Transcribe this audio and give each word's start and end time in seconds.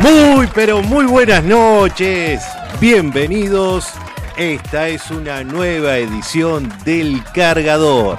Muy, 0.00 0.48
pero 0.54 0.82
muy 0.82 1.04
buenas 1.04 1.44
noches. 1.44 2.42
Bienvenidos. 2.80 3.86
Esta 4.38 4.88
es 4.88 5.10
una 5.10 5.44
nueva 5.44 5.98
edición 5.98 6.72
del 6.86 7.22
Cargador, 7.34 8.18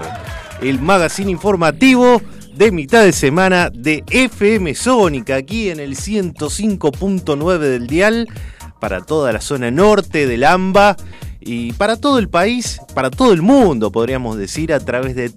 el 0.62 0.80
magazine 0.80 1.32
informativo 1.32 2.22
de 2.54 2.72
mitad 2.72 3.04
de 3.04 3.12
semana 3.12 3.72
de 3.74 4.04
FM 4.12 4.76
Sónica, 4.76 5.38
aquí 5.38 5.72
en 5.72 5.80
el 5.80 5.96
105.9 5.96 7.58
del 7.58 7.88
Dial, 7.88 8.28
para 8.80 9.02
toda 9.02 9.34
la 9.34 9.42
zona 9.42 9.72
norte 9.72 10.28
del 10.28 10.44
AMBA 10.44 10.98
y 11.40 11.74
para 11.74 11.98
todo 11.98 12.20
el 12.20 12.30
país, 12.30 12.80
para 12.94 13.10
todo 13.10 13.34
el 13.34 13.42
mundo, 13.42 13.92
podríamos 13.92 14.38
decir, 14.38 14.72
a 14.72 14.80
través 14.80 15.16
de 15.16 15.32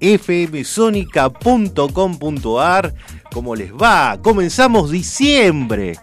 www.fmsonica.com.ar. 0.00 2.94
¿Cómo 3.32 3.54
les 3.54 3.72
va? 3.72 4.18
Comenzamos 4.22 4.90
diciembre. 4.90 5.98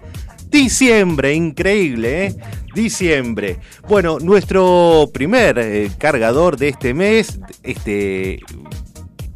Diciembre, 0.49 1.33
increíble, 1.33 2.25
¿eh? 2.25 2.35
Diciembre. 2.75 3.59
Bueno, 3.87 4.19
nuestro 4.19 5.09
primer 5.13 5.57
eh, 5.59 5.91
cargador 5.97 6.57
de 6.57 6.69
este 6.69 6.93
mes, 6.93 7.39
este 7.63 8.39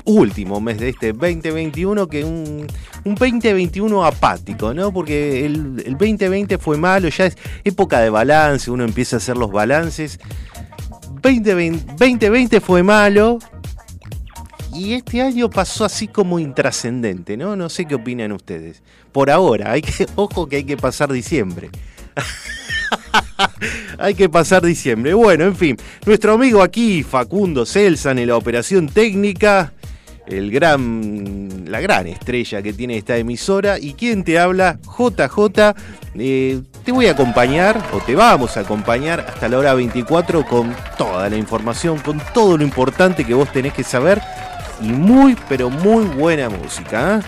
último 0.05 0.61
mes 0.61 0.80
de 0.80 0.89
este 0.89 1.13
2021, 1.13 2.08
que 2.08 2.23
un, 2.23 2.67
un 3.03 3.16
2021 3.16 4.05
apático, 4.05 4.73
¿no? 4.73 4.94
Porque 4.94 5.45
el, 5.45 5.83
el 5.85 5.97
2020 5.97 6.58
fue 6.59 6.78
malo, 6.78 7.09
ya 7.09 7.25
es 7.25 7.38
época 7.63 8.00
de 8.00 8.09
balance, 8.09 8.72
uno 8.72 8.83
empieza 8.83 9.16
a 9.16 9.17
hacer 9.17 9.38
los 9.38 9.52
balances. 9.52 10.19
2020, 11.22 11.94
2020 11.97 12.61
fue 12.61 12.83
malo, 12.83 13.39
y 14.73 14.93
este 14.93 15.21
año 15.21 15.49
pasó 15.49 15.85
así 15.85 16.07
como 16.07 16.39
intrascendente, 16.39 17.37
¿no? 17.37 17.55
No 17.55 17.69
sé 17.69 17.85
qué 17.85 17.95
opinan 17.95 18.31
ustedes. 18.31 18.81
Por 19.11 19.29
ahora, 19.29 19.71
hay 19.71 19.81
que, 19.81 20.05
ojo 20.15 20.47
que 20.47 20.57
hay 20.57 20.63
que 20.63 20.77
pasar 20.77 21.11
diciembre. 21.11 21.69
hay 23.97 24.13
que 24.13 24.29
pasar 24.29 24.63
diciembre. 24.63 25.13
Bueno, 25.13 25.45
en 25.45 25.55
fin, 25.55 25.77
nuestro 26.05 26.33
amigo 26.33 26.61
aquí, 26.61 27.03
Facundo 27.03 27.65
Celsan, 27.65 28.19
en 28.19 28.27
la 28.27 28.38
operación 28.38 28.88
técnica, 28.88 29.73
el 30.27 30.51
gran, 30.51 31.65
la 31.67 31.79
gran 31.79 32.07
estrella 32.07 32.61
que 32.61 32.73
tiene 32.73 32.97
esta 32.97 33.17
emisora. 33.17 33.79
¿Y 33.79 33.93
quién 33.93 34.23
te 34.23 34.38
habla? 34.38 34.79
JJ. 34.83 35.73
Eh, 36.19 36.61
te 36.83 36.91
voy 36.91 37.07
a 37.07 37.11
acompañar, 37.11 37.81
o 37.93 37.99
te 37.99 38.15
vamos 38.15 38.57
a 38.57 38.61
acompañar 38.61 39.21
hasta 39.21 39.47
la 39.49 39.59
hora 39.59 39.73
24 39.73 40.45
con 40.45 40.75
toda 40.97 41.29
la 41.29 41.38
información, 41.38 41.99
con 41.99 42.21
todo 42.33 42.57
lo 42.57 42.63
importante 42.63 43.25
que 43.25 43.33
vos 43.33 43.51
tenés 43.51 43.73
que 43.73 43.83
saber 43.83 44.21
y 44.81 44.89
muy, 44.89 45.36
pero 45.50 45.70
muy 45.70 46.06
buena 46.06 46.50
música. 46.50 47.20
¿eh? 47.20 47.22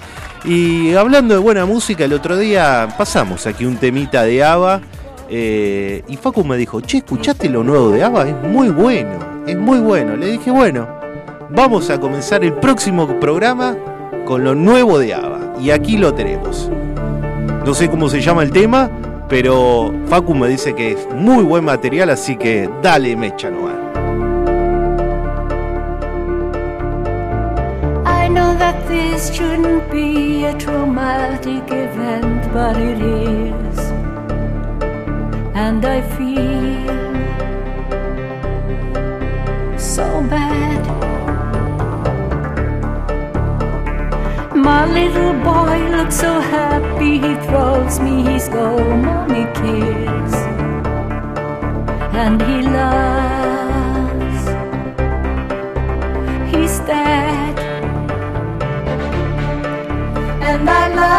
Y 0.45 0.93
hablando 0.95 1.33
de 1.33 1.39
buena 1.39 1.65
música, 1.65 2.05
el 2.05 2.13
otro 2.13 2.37
día 2.37 2.87
pasamos 2.97 3.45
aquí 3.45 3.65
un 3.65 3.77
temita 3.77 4.23
de 4.23 4.43
ABBA 4.43 4.81
eh, 5.29 6.03
y 6.07 6.15
Facu 6.15 6.43
me 6.43 6.57
dijo, 6.57 6.81
che, 6.81 6.97
¿escuchaste 6.97 7.49
lo 7.49 7.63
nuevo 7.63 7.91
de 7.91 8.03
ABBA? 8.03 8.29
Es 8.29 8.43
muy 8.43 8.69
bueno, 8.69 9.19
es 9.45 9.57
muy 9.57 9.79
bueno. 9.79 10.15
Le 10.15 10.27
dije, 10.27 10.49
bueno, 10.49 10.87
vamos 11.49 11.89
a 11.89 11.99
comenzar 11.99 12.43
el 12.43 12.53
próximo 12.53 13.19
programa 13.19 13.75
con 14.25 14.43
lo 14.43 14.55
nuevo 14.55 14.97
de 14.97 15.13
ABBA. 15.13 15.55
Y 15.61 15.71
aquí 15.71 15.97
lo 15.97 16.13
tenemos. 16.13 16.69
No 17.65 17.73
sé 17.73 17.89
cómo 17.89 18.09
se 18.09 18.21
llama 18.21 18.43
el 18.43 18.51
tema, 18.51 18.89
pero 19.27 19.93
Facu 20.07 20.33
me 20.33 20.47
dice 20.47 20.73
que 20.73 20.93
es 20.93 21.07
muy 21.13 21.43
buen 21.43 21.65
material, 21.65 22.09
así 22.09 22.35
que 22.37 22.69
dale 22.81 23.15
mecha 23.15 23.49
nomás. 23.49 23.88
That 28.59 28.85
this 28.87 29.33
shouldn't 29.33 29.89
be 29.89 30.43
a 30.43 30.53
traumatic 30.59 31.63
event, 31.71 32.41
but 32.53 32.75
it 32.75 33.01
is. 33.01 33.79
And 35.65 35.85
I 35.85 36.01
feel 36.15 36.99
so 39.79 40.05
bad. 40.33 40.81
My 44.53 44.85
little 44.97 45.33
boy 45.51 45.77
looks 45.95 46.17
so 46.17 46.41
happy, 46.41 47.13
he 47.25 47.33
throws 47.47 47.99
me 48.01 48.23
his 48.23 48.49
go 48.49 48.67
mommy 49.05 49.45
kiss. 49.59 50.33
And 52.23 52.41
he 52.41 52.61
laughs. 52.61 53.28
I 60.69 60.87
love. 60.95 61.18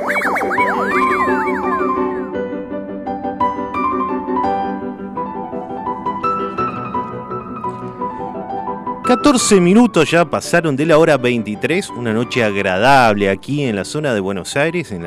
14 9.31 9.61
minutos 9.61 10.11
ya 10.11 10.29
pasaron 10.29 10.75
de 10.75 10.85
la 10.85 10.97
hora 10.97 11.15
23, 11.15 11.91
una 11.91 12.11
noche 12.11 12.43
agradable 12.43 13.29
aquí 13.29 13.63
en 13.63 13.77
la 13.77 13.85
zona 13.85 14.13
de 14.13 14.19
Buenos 14.19 14.57
Aires, 14.57 14.91
en, 14.91 15.05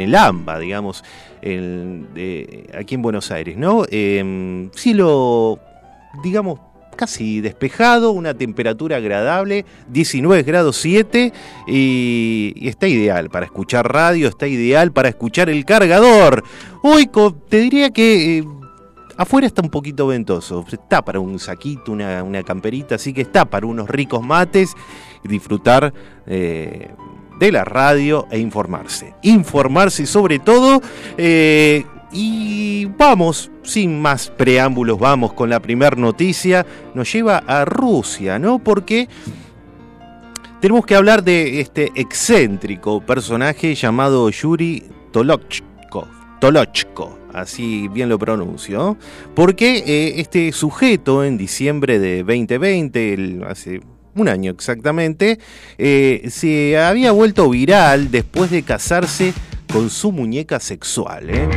el 0.00 0.14
AMBA, 0.14 0.60
digamos, 0.60 1.02
aquí 1.42 2.94
en 2.94 3.02
Buenos 3.02 3.32
Aires, 3.32 3.56
¿no? 3.56 3.84
Eh, 3.90 4.68
cielo, 4.76 5.58
digamos, 6.22 6.60
casi 6.94 7.40
despejado, 7.40 8.12
una 8.12 8.32
temperatura 8.32 8.98
agradable, 8.98 9.64
19 9.88 10.44
grados 10.44 10.76
7, 10.76 11.32
y, 11.66 12.54
está 12.62 12.86
ideal 12.86 13.28
para 13.28 13.46
escuchar 13.46 13.92
radio, 13.92 14.28
está 14.28 14.46
ideal 14.46 14.92
para 14.92 15.08
escuchar 15.08 15.50
el 15.50 15.64
cargador. 15.64 16.44
Hoy 16.84 17.10
te 17.48 17.58
diría 17.58 17.90
que... 17.90 18.38
eh, 18.38 18.44
Afuera 19.18 19.48
está 19.48 19.62
un 19.62 19.68
poquito 19.68 20.06
ventoso, 20.06 20.64
está 20.70 21.04
para 21.04 21.18
un 21.18 21.40
saquito, 21.40 21.90
una, 21.90 22.22
una 22.22 22.44
camperita, 22.44 22.94
así 22.94 23.12
que 23.12 23.22
está 23.22 23.44
para 23.44 23.66
unos 23.66 23.88
ricos 23.88 24.22
mates 24.24 24.74
y 25.24 25.28
disfrutar 25.28 25.92
eh, 26.24 26.88
de 27.40 27.52
la 27.52 27.64
radio 27.64 28.28
e 28.30 28.38
informarse. 28.38 29.14
Informarse 29.22 30.06
sobre 30.06 30.38
todo. 30.38 30.80
eh, 31.16 31.84
y 32.10 32.86
vamos, 32.96 33.50
sin 33.62 34.00
más 34.00 34.30
preámbulos, 34.30 34.98
vamos 34.98 35.34
con 35.34 35.50
la 35.50 35.60
primera 35.60 35.94
noticia. 35.96 36.64
Nos 36.94 37.12
lleva 37.12 37.38
a 37.38 37.66
Rusia, 37.66 38.38
¿no? 38.38 38.58
Porque 38.60 39.08
tenemos 40.60 40.86
que 40.86 40.94
hablar 40.94 41.22
de 41.22 41.60
este 41.60 41.92
excéntrico 41.94 43.00
personaje 43.02 43.74
llamado 43.74 44.30
Yuri 44.30 44.84
Tolochko. 45.12 45.67
Tolochko, 46.40 47.18
así 47.32 47.88
bien 47.88 48.08
lo 48.08 48.18
pronuncio. 48.18 48.96
Porque 49.34 49.78
eh, 49.86 50.20
este 50.20 50.52
sujeto 50.52 51.24
en 51.24 51.36
diciembre 51.38 51.98
de 51.98 52.18
2020, 52.24 53.12
el- 53.14 53.44
hace 53.48 53.80
un 54.14 54.28
año 54.28 54.50
exactamente, 54.50 55.38
eh, 55.78 56.26
se 56.30 56.78
había 56.78 57.12
vuelto 57.12 57.48
viral 57.50 58.10
después 58.10 58.50
de 58.50 58.62
casarse 58.62 59.32
con 59.72 59.90
su 59.90 60.12
muñeca 60.12 60.58
sexual. 60.60 61.30
¿eh? 61.30 61.48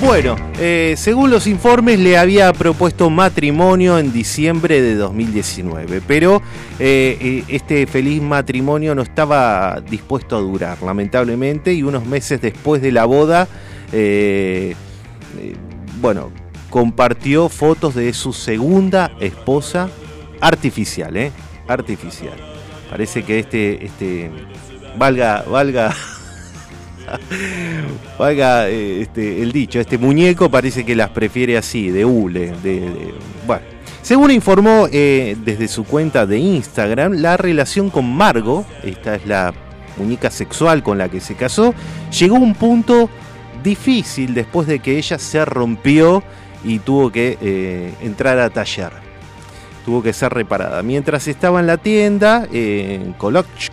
Bueno, 0.00 0.34
eh, 0.58 0.94
según 0.96 1.30
los 1.30 1.46
informes 1.46 1.98
le 1.98 2.16
había 2.16 2.54
propuesto 2.54 3.10
matrimonio 3.10 3.98
en 3.98 4.14
diciembre 4.14 4.80
de 4.80 4.94
2019, 4.94 6.00
pero 6.06 6.40
eh, 6.78 7.18
eh, 7.20 7.44
este 7.48 7.86
feliz 7.86 8.22
matrimonio 8.22 8.94
no 8.94 9.02
estaba 9.02 9.78
dispuesto 9.90 10.38
a 10.38 10.40
durar, 10.40 10.82
lamentablemente, 10.82 11.74
y 11.74 11.82
unos 11.82 12.06
meses 12.06 12.40
después 12.40 12.80
de 12.80 12.92
la 12.92 13.04
boda, 13.04 13.46
bueno, 16.00 16.32
compartió 16.70 17.50
fotos 17.50 17.94
de 17.94 18.14
su 18.14 18.32
segunda 18.32 19.12
esposa 19.20 19.90
artificial, 20.40 21.14
¿eh? 21.18 21.30
Artificial. 21.68 22.36
Parece 22.88 23.22
que 23.22 23.40
este, 23.40 23.84
este, 23.84 24.30
valga, 24.96 25.44
valga 25.46 25.94
Valga 28.18 28.68
eh, 28.68 29.02
este, 29.02 29.42
el 29.42 29.52
dicho, 29.52 29.80
este 29.80 29.98
muñeco 29.98 30.50
parece 30.50 30.84
que 30.84 30.94
las 30.94 31.10
prefiere 31.10 31.56
así, 31.56 31.90
de 31.90 32.04
hule. 32.04 32.52
Bueno. 33.46 33.62
Según 34.02 34.30
informó 34.30 34.88
eh, 34.90 35.36
desde 35.44 35.68
su 35.68 35.84
cuenta 35.84 36.24
de 36.24 36.38
Instagram, 36.38 37.12
la 37.14 37.36
relación 37.36 37.90
con 37.90 38.10
Margot, 38.10 38.64
esta 38.82 39.14
es 39.14 39.26
la 39.26 39.52
muñeca 39.98 40.30
sexual 40.30 40.82
con 40.82 40.96
la 40.96 41.10
que 41.10 41.20
se 41.20 41.34
casó, 41.34 41.74
llegó 42.18 42.36
a 42.36 42.40
un 42.40 42.54
punto 42.54 43.10
difícil 43.62 44.32
después 44.32 44.66
de 44.66 44.78
que 44.78 44.96
ella 44.96 45.18
se 45.18 45.44
rompió 45.44 46.22
y 46.64 46.78
tuvo 46.78 47.12
que 47.12 47.36
eh, 47.42 47.92
entrar 48.00 48.38
a 48.38 48.48
taller. 48.48 48.90
Tuvo 49.84 50.02
que 50.02 50.12
ser 50.12 50.32
reparada. 50.32 50.82
Mientras 50.82 51.28
estaba 51.28 51.60
en 51.60 51.66
la 51.66 51.76
tienda, 51.76 52.46
eh, 52.52 53.00
en 53.04 53.16
Koloch- 53.18 53.69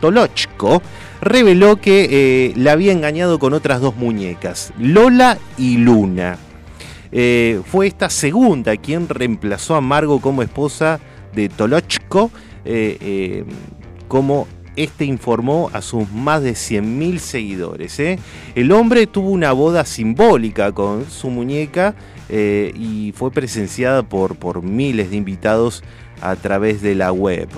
Tolochko, 0.00 0.82
reveló 1.20 1.76
que 1.76 2.08
eh, 2.10 2.52
la 2.56 2.72
había 2.72 2.92
engañado 2.92 3.38
con 3.38 3.54
otras 3.54 3.80
dos 3.80 3.96
muñecas, 3.96 4.72
Lola 4.78 5.38
y 5.56 5.78
Luna. 5.78 6.38
Eh, 7.12 7.60
fue 7.64 7.86
esta 7.86 8.10
segunda 8.10 8.76
quien 8.76 9.08
reemplazó 9.08 9.76
a 9.76 9.80
Margo 9.80 10.20
como 10.20 10.42
esposa 10.42 11.00
de 11.34 11.48
Tolochko, 11.48 12.30
eh, 12.64 13.44
como 14.08 14.46
este 14.74 15.06
informó 15.06 15.70
a 15.72 15.80
sus 15.80 16.10
más 16.12 16.42
de 16.42 16.52
100.000 16.52 17.18
seguidores. 17.18 17.98
El 18.54 18.72
hombre 18.72 19.06
tuvo 19.06 19.30
una 19.30 19.52
boda 19.52 19.86
simbólica 19.86 20.72
con 20.72 21.08
su 21.08 21.30
muñeca 21.30 21.94
y 22.28 23.14
fue 23.16 23.30
presenciada 23.30 24.02
por, 24.02 24.36
por 24.36 24.62
miles 24.62 25.10
de 25.10 25.16
invitados 25.16 25.82
a 26.20 26.36
través 26.36 26.82
de 26.82 26.94
la 26.94 27.12
web. 27.12 27.48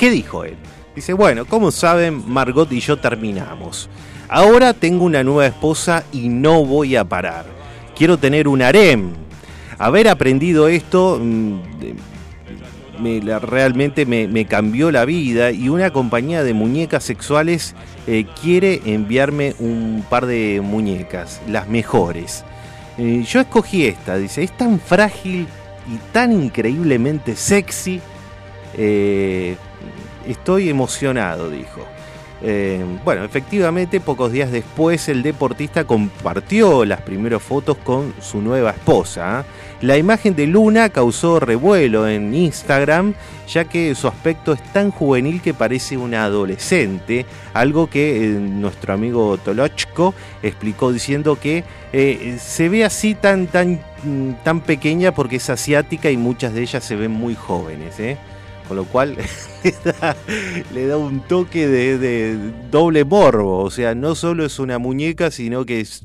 ¿Qué 0.00 0.10
dijo 0.10 0.44
él? 0.44 0.56
Dice, 0.96 1.12
bueno, 1.12 1.44
como 1.44 1.70
saben, 1.70 2.24
Margot 2.26 2.72
y 2.72 2.80
yo 2.80 2.96
terminamos. 2.96 3.90
Ahora 4.30 4.72
tengo 4.72 5.04
una 5.04 5.22
nueva 5.22 5.44
esposa 5.44 6.04
y 6.10 6.30
no 6.30 6.64
voy 6.64 6.96
a 6.96 7.04
parar. 7.04 7.44
Quiero 7.94 8.16
tener 8.16 8.48
un 8.48 8.62
harem. 8.62 9.10
Haber 9.76 10.08
aprendido 10.08 10.68
esto 10.68 11.20
mm, 11.22 11.60
realmente 13.42 14.06
me, 14.06 14.26
me 14.26 14.46
cambió 14.46 14.90
la 14.90 15.04
vida 15.04 15.50
y 15.50 15.68
una 15.68 15.90
compañía 15.90 16.44
de 16.44 16.54
muñecas 16.54 17.04
sexuales 17.04 17.74
eh, 18.06 18.24
quiere 18.40 18.80
enviarme 18.86 19.54
un 19.58 20.02
par 20.08 20.24
de 20.24 20.62
muñecas, 20.64 21.42
las 21.46 21.68
mejores. 21.68 22.42
Eh, 22.96 23.22
yo 23.28 23.40
escogí 23.40 23.84
esta, 23.84 24.16
dice, 24.16 24.44
es 24.44 24.56
tan 24.56 24.80
frágil 24.80 25.46
y 25.92 25.98
tan 26.10 26.32
increíblemente 26.32 27.36
sexy. 27.36 28.00
Eh, 28.78 29.56
estoy 30.32 30.68
emocionado, 30.68 31.50
dijo. 31.50 31.86
Eh, 32.42 32.82
bueno, 33.04 33.24
efectivamente, 33.24 34.00
pocos 34.00 34.32
días 34.32 34.50
después 34.50 35.08
el 35.08 35.22
deportista 35.22 35.84
compartió 35.84 36.86
las 36.86 37.02
primeras 37.02 37.42
fotos 37.42 37.76
con 37.78 38.14
su 38.20 38.40
nueva 38.40 38.70
esposa. 38.70 39.40
¿eh? 39.40 39.44
La 39.82 39.98
imagen 39.98 40.34
de 40.34 40.46
Luna 40.46 40.88
causó 40.88 41.38
revuelo 41.38 42.08
en 42.08 42.34
Instagram, 42.34 43.14
ya 43.46 43.64
que 43.64 43.94
su 43.94 44.08
aspecto 44.08 44.52
es 44.52 44.62
tan 44.72 44.90
juvenil 44.90 45.42
que 45.42 45.52
parece 45.52 45.98
una 45.98 46.24
adolescente, 46.24 47.26
algo 47.52 47.88
que 47.88 48.24
eh, 48.24 48.28
nuestro 48.28 48.94
amigo 48.94 49.36
Tolochko 49.36 50.14
explicó 50.42 50.92
diciendo 50.92 51.38
que 51.38 51.64
se 52.38 52.68
ve 52.68 52.84
así 52.84 53.14
tan, 53.14 53.48
tan, 53.48 53.80
mm, 54.04 54.44
tan 54.44 54.60
pequeña 54.60 55.12
porque 55.12 55.36
es 55.36 55.50
asiática 55.50 56.10
y 56.10 56.16
muchas 56.16 56.54
de 56.54 56.62
ellas 56.62 56.84
se 56.84 56.96
ven 56.96 57.10
muy 57.10 57.34
jóvenes. 57.34 57.96
Con 58.70 58.76
lo 58.76 58.84
cual 58.84 59.16
le 60.74 60.86
da, 60.86 60.96
un 60.96 61.22
toque 61.26 61.66
de, 61.66 62.38
doble 62.70 63.04
morbo. 63.04 63.64
O 63.64 63.70
sea, 63.72 63.96
no 63.96 64.14
solo 64.14 64.44
es 64.44 64.60
una 64.60 64.78
muñeca, 64.78 65.32
sino 65.32 65.66
que 65.66 65.80
es, 65.80 66.04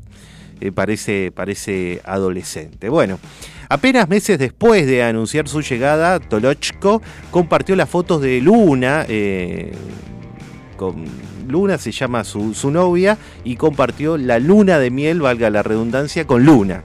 eh, 0.61 0.71
parece, 0.71 2.01
adolescente. 2.05 2.89
Bueno, 2.89 3.19
apenas 3.69 4.09
meses 4.09 4.39
después 4.39 4.87
de 4.87 5.03
anunciar 5.03 5.47
su 5.47 5.61
llegada, 5.61 6.19
Tolochko 6.19 7.03
compartió 7.29 7.75
las 7.75 7.87
fotos 7.87 8.19
de 8.23 8.41
Luna. 8.41 9.05
eh, 9.07 9.71
Luna 11.47 11.77
se 11.77 11.91
llama 11.91 12.23
su 12.23 12.71
novia 12.71 13.19
y 13.43 13.57
compartió 13.57 14.17
la 14.17 14.39
luna 14.39 14.79
de 14.79 14.89
miel, 14.89 15.21
valga 15.21 15.51
la 15.51 15.61
redundancia, 15.61 16.25
con 16.25 16.43
Luna. 16.43 16.83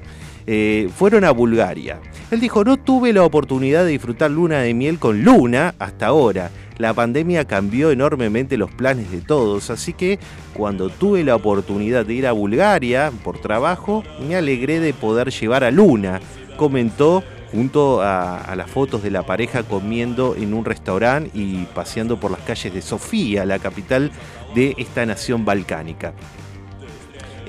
Eh, 0.52 0.90
fueron 0.96 1.22
a 1.22 1.30
Bulgaria. 1.30 2.00
Él 2.32 2.40
dijo, 2.40 2.64
no 2.64 2.76
tuve 2.76 3.12
la 3.12 3.22
oportunidad 3.22 3.84
de 3.84 3.92
disfrutar 3.92 4.32
luna 4.32 4.58
de 4.58 4.74
miel 4.74 4.98
con 4.98 5.22
Luna 5.22 5.76
hasta 5.78 6.06
ahora. 6.06 6.50
La 6.76 6.92
pandemia 6.92 7.44
cambió 7.44 7.92
enormemente 7.92 8.56
los 8.56 8.68
planes 8.72 9.12
de 9.12 9.20
todos, 9.20 9.70
así 9.70 9.92
que 9.92 10.18
cuando 10.52 10.88
tuve 10.88 11.22
la 11.22 11.36
oportunidad 11.36 12.04
de 12.04 12.14
ir 12.14 12.26
a 12.26 12.32
Bulgaria 12.32 13.12
por 13.22 13.38
trabajo, 13.38 14.02
me 14.26 14.34
alegré 14.34 14.80
de 14.80 14.92
poder 14.92 15.30
llevar 15.30 15.62
a 15.62 15.70
Luna, 15.70 16.20
comentó 16.56 17.22
junto 17.52 18.02
a, 18.02 18.38
a 18.38 18.56
las 18.56 18.68
fotos 18.68 19.04
de 19.04 19.12
la 19.12 19.24
pareja 19.24 19.62
comiendo 19.62 20.34
en 20.34 20.52
un 20.52 20.64
restaurante 20.64 21.30
y 21.32 21.64
paseando 21.76 22.18
por 22.18 22.32
las 22.32 22.40
calles 22.40 22.74
de 22.74 22.82
Sofía, 22.82 23.44
la 23.44 23.60
capital 23.60 24.10
de 24.56 24.74
esta 24.78 25.06
nación 25.06 25.44
balcánica. 25.44 26.12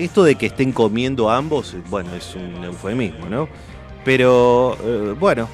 Esto 0.02 0.24
de 0.24 0.34
que 0.34 0.48
estén 0.48 0.72
comiendo 0.72 1.30
ambos, 1.30 1.76
bueno, 1.92 2.16
es 2.16 2.36
un 2.36 2.64
eufemismo, 2.64 3.28
¿no? 3.30 3.48
Pero 4.04 4.76
eh, 4.84 5.16
bueno, 5.20 5.48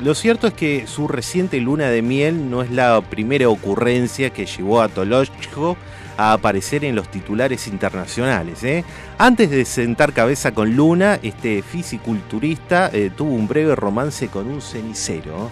lo 0.00 0.14
cierto 0.14 0.46
es 0.46 0.54
que 0.54 0.86
su 0.86 1.06
reciente 1.06 1.60
luna 1.60 1.90
de 1.90 2.00
miel 2.00 2.48
no 2.48 2.62
es 2.62 2.70
la 2.70 2.98
primera 3.02 3.50
ocurrencia 3.50 4.30
que 4.30 4.46
llevó 4.46 4.80
a 4.80 4.88
Tolochko 4.88 5.76
a 6.16 6.32
aparecer 6.32 6.86
en 6.86 6.94
los 6.94 7.10
titulares 7.10 7.66
internacionales. 7.66 8.64
¿eh? 8.64 8.84
Antes 9.18 9.50
de 9.50 9.66
sentar 9.66 10.14
cabeza 10.14 10.54
con 10.54 10.74
Luna, 10.74 11.18
este 11.22 11.60
fisiculturista 11.60 12.88
eh, 12.94 13.10
tuvo 13.14 13.34
un 13.34 13.46
breve 13.46 13.76
romance 13.76 14.28
con 14.28 14.46
un 14.46 14.62
cenicero. 14.62 15.50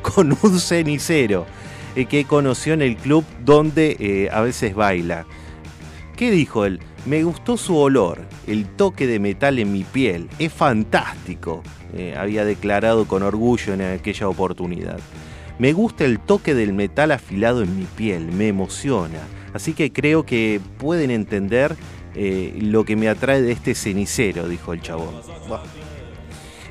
Con 0.00 0.34
un 0.42 0.58
cenicero 0.58 1.44
eh, 1.94 2.06
que 2.06 2.24
conoció 2.24 2.72
en 2.72 2.80
el 2.80 2.96
club 2.96 3.22
donde 3.44 4.30
a 4.32 4.40
veces 4.40 4.74
baila. 4.74 5.26
¿Qué 6.16 6.30
dijo 6.30 6.64
él? 6.64 6.80
Me 7.06 7.22
gustó 7.22 7.56
su 7.56 7.76
olor, 7.76 8.20
el 8.46 8.66
toque 8.66 9.06
de 9.06 9.18
metal 9.18 9.58
en 9.58 9.72
mi 9.72 9.84
piel. 9.84 10.28
Es 10.38 10.52
fantástico, 10.52 11.62
eh, 11.94 12.14
había 12.16 12.44
declarado 12.44 13.06
con 13.06 13.22
orgullo 13.22 13.72
en 13.72 13.80
aquella 13.80 14.28
oportunidad. 14.28 14.98
Me 15.58 15.72
gusta 15.72 16.04
el 16.04 16.20
toque 16.20 16.54
del 16.54 16.74
metal 16.74 17.10
afilado 17.12 17.62
en 17.62 17.76
mi 17.76 17.84
piel, 17.84 18.32
me 18.32 18.48
emociona. 18.48 19.20
Así 19.54 19.72
que 19.72 19.92
creo 19.92 20.26
que 20.26 20.60
pueden 20.78 21.10
entender 21.10 21.74
eh, 22.14 22.58
lo 22.60 22.84
que 22.84 22.96
me 22.96 23.08
atrae 23.08 23.40
de 23.40 23.52
este 23.52 23.74
cenicero, 23.74 24.46
dijo 24.46 24.72
el 24.74 24.82
chabón. 24.82 25.14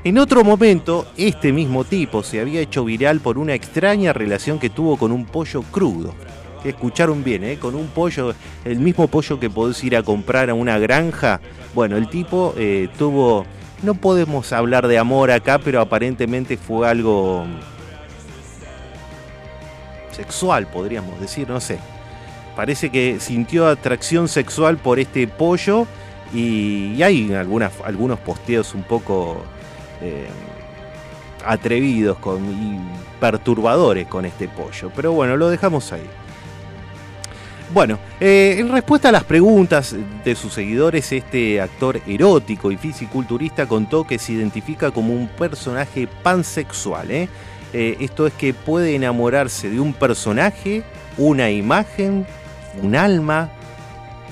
En 0.02 0.16
otro 0.16 0.44
momento, 0.44 1.06
este 1.16 1.52
mismo 1.52 1.84
tipo 1.84 2.22
se 2.22 2.40
había 2.40 2.60
hecho 2.60 2.84
viral 2.84 3.20
por 3.20 3.36
una 3.36 3.54
extraña 3.54 4.12
relación 4.12 4.58
que 4.58 4.70
tuvo 4.70 4.96
con 4.96 5.12
un 5.12 5.26
pollo 5.26 5.62
crudo. 5.62 6.14
Que 6.62 6.70
escucharon 6.70 7.24
bien, 7.24 7.44
¿eh? 7.44 7.58
Con 7.58 7.74
un 7.74 7.86
pollo, 7.88 8.34
el 8.64 8.78
mismo 8.78 9.08
pollo 9.08 9.40
que 9.40 9.48
podés 9.48 9.82
ir 9.82 9.96
a 9.96 10.02
comprar 10.02 10.50
a 10.50 10.54
una 10.54 10.78
granja. 10.78 11.40
Bueno, 11.74 11.96
el 11.96 12.08
tipo 12.08 12.54
eh, 12.58 12.88
tuvo, 12.98 13.46
no 13.82 13.94
podemos 13.94 14.52
hablar 14.52 14.86
de 14.86 14.98
amor 14.98 15.30
acá, 15.30 15.58
pero 15.58 15.80
aparentemente 15.80 16.56
fue 16.56 16.88
algo 16.88 17.46
sexual, 20.12 20.66
podríamos 20.66 21.18
decir, 21.20 21.48
no 21.48 21.60
sé. 21.60 21.78
Parece 22.56 22.90
que 22.90 23.20
sintió 23.20 23.66
atracción 23.68 24.28
sexual 24.28 24.76
por 24.76 24.98
este 24.98 25.26
pollo 25.26 25.86
y, 26.34 27.02
hay 27.02 27.32
algunos 27.32 28.18
posteos 28.20 28.74
un 28.74 28.82
poco 28.82 29.38
eh, 30.02 30.28
atrevidos 31.44 32.18
y 32.18 32.78
perturbadores 33.18 34.06
con 34.08 34.24
este 34.24 34.48
pollo. 34.48 34.90
Pero 34.94 35.12
bueno, 35.12 35.36
lo 35.36 35.48
dejamos 35.48 35.92
ahí. 35.92 36.08
Bueno, 37.72 38.00
eh, 38.18 38.56
en 38.58 38.68
respuesta 38.68 39.10
a 39.10 39.12
las 39.12 39.22
preguntas 39.22 39.94
de 40.24 40.34
sus 40.34 40.52
seguidores, 40.52 41.12
este 41.12 41.60
actor 41.60 42.00
erótico 42.04 42.72
y 42.72 42.76
fisiculturista 42.76 43.66
contó 43.66 44.04
que 44.04 44.18
se 44.18 44.32
identifica 44.32 44.90
como 44.90 45.12
un 45.12 45.28
personaje 45.28 46.08
pansexual. 46.08 47.12
¿eh? 47.12 47.28
Eh, 47.72 47.96
esto 48.00 48.26
es 48.26 48.32
que 48.32 48.54
puede 48.54 48.96
enamorarse 48.96 49.70
de 49.70 49.78
un 49.78 49.92
personaje, 49.92 50.82
una 51.16 51.48
imagen, 51.52 52.26
un 52.82 52.96
alma, 52.96 53.50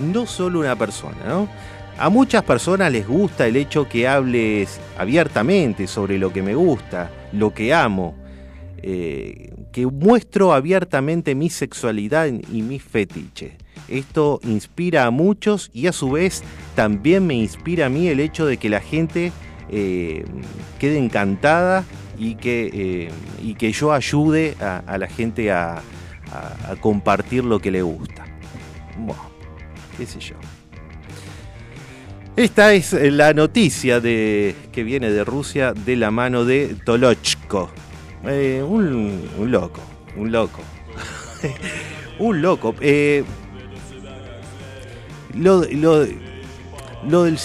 no 0.01 0.27
solo 0.27 0.59
una 0.59 0.75
persona. 0.75 1.19
¿no? 1.25 1.49
A 1.97 2.09
muchas 2.09 2.43
personas 2.43 2.91
les 2.91 3.07
gusta 3.07 3.47
el 3.47 3.55
hecho 3.55 3.89
que 3.89 4.09
hables 4.09 4.81
abiertamente 4.99 5.87
sobre 5.87 6.19
lo 6.19 6.33
que 6.33 6.43
me 6.43 6.57
gusta, 6.57 7.09
lo 7.33 7.55
que 7.55 7.73
amo, 7.73 8.17
eh, 8.83 9.53
que 9.73 9.87
muestro 9.87 10.53
abiertamente 10.53 11.35
mi 11.35 11.51
sexualidad 11.51 12.27
y 12.27 12.63
mi 12.63 12.79
fetiche. 12.79 13.57
Esto 13.89 14.41
inspira 14.45 15.07
a 15.07 15.11
muchos 15.11 15.71
y 15.73 15.87
a 15.87 15.93
su 15.93 16.11
vez 16.11 16.43
también 16.75 17.27
me 17.27 17.35
inspira 17.35 17.87
a 17.87 17.89
mí 17.89 18.09
el 18.09 18.21
hecho 18.21 18.47
de 18.47 18.57
que 18.57 18.69
la 18.69 18.81
gente 18.81 19.33
eh, 19.71 20.25
quede 20.79 20.99
encantada 20.99 21.85
y 22.19 22.35
que, 22.35 22.71
eh, 22.73 23.09
y 23.43 23.55
que 23.55 23.73
yo 23.73 23.93
ayude 23.93 24.57
a, 24.61 24.99
la 24.99 25.07
gente 25.07 25.51
a, 25.53 25.83
compartir 26.81 27.43
lo 27.45 27.59
que 27.59 27.71
le 27.71 27.81
gusta. 27.81 28.27
Qué 29.97 30.05
sé 30.05 30.21
yo. 30.21 30.35
Esta 32.37 32.75
es 32.75 32.93
la 32.93 33.33
noticia 33.33 34.01
de, 34.01 34.55
que 34.71 34.85
viene 34.85 35.11
de 35.11 35.25
Rusia 35.25 35.73
de 35.73 35.97
la 35.97 36.11
mano 36.11 36.45
de 36.45 36.77
Tolochko. 36.85 37.71
Eh, 38.25 38.63
un, 38.67 39.51
loco, 39.51 39.81
un 40.17 40.33
loco. 40.33 40.61
un 42.19 42.43
loco. 42.43 42.75
Eh, 42.81 43.25
lo, 45.35 45.65
lo, 45.71 46.07
lo 47.09 47.25
del, 47.25 47.39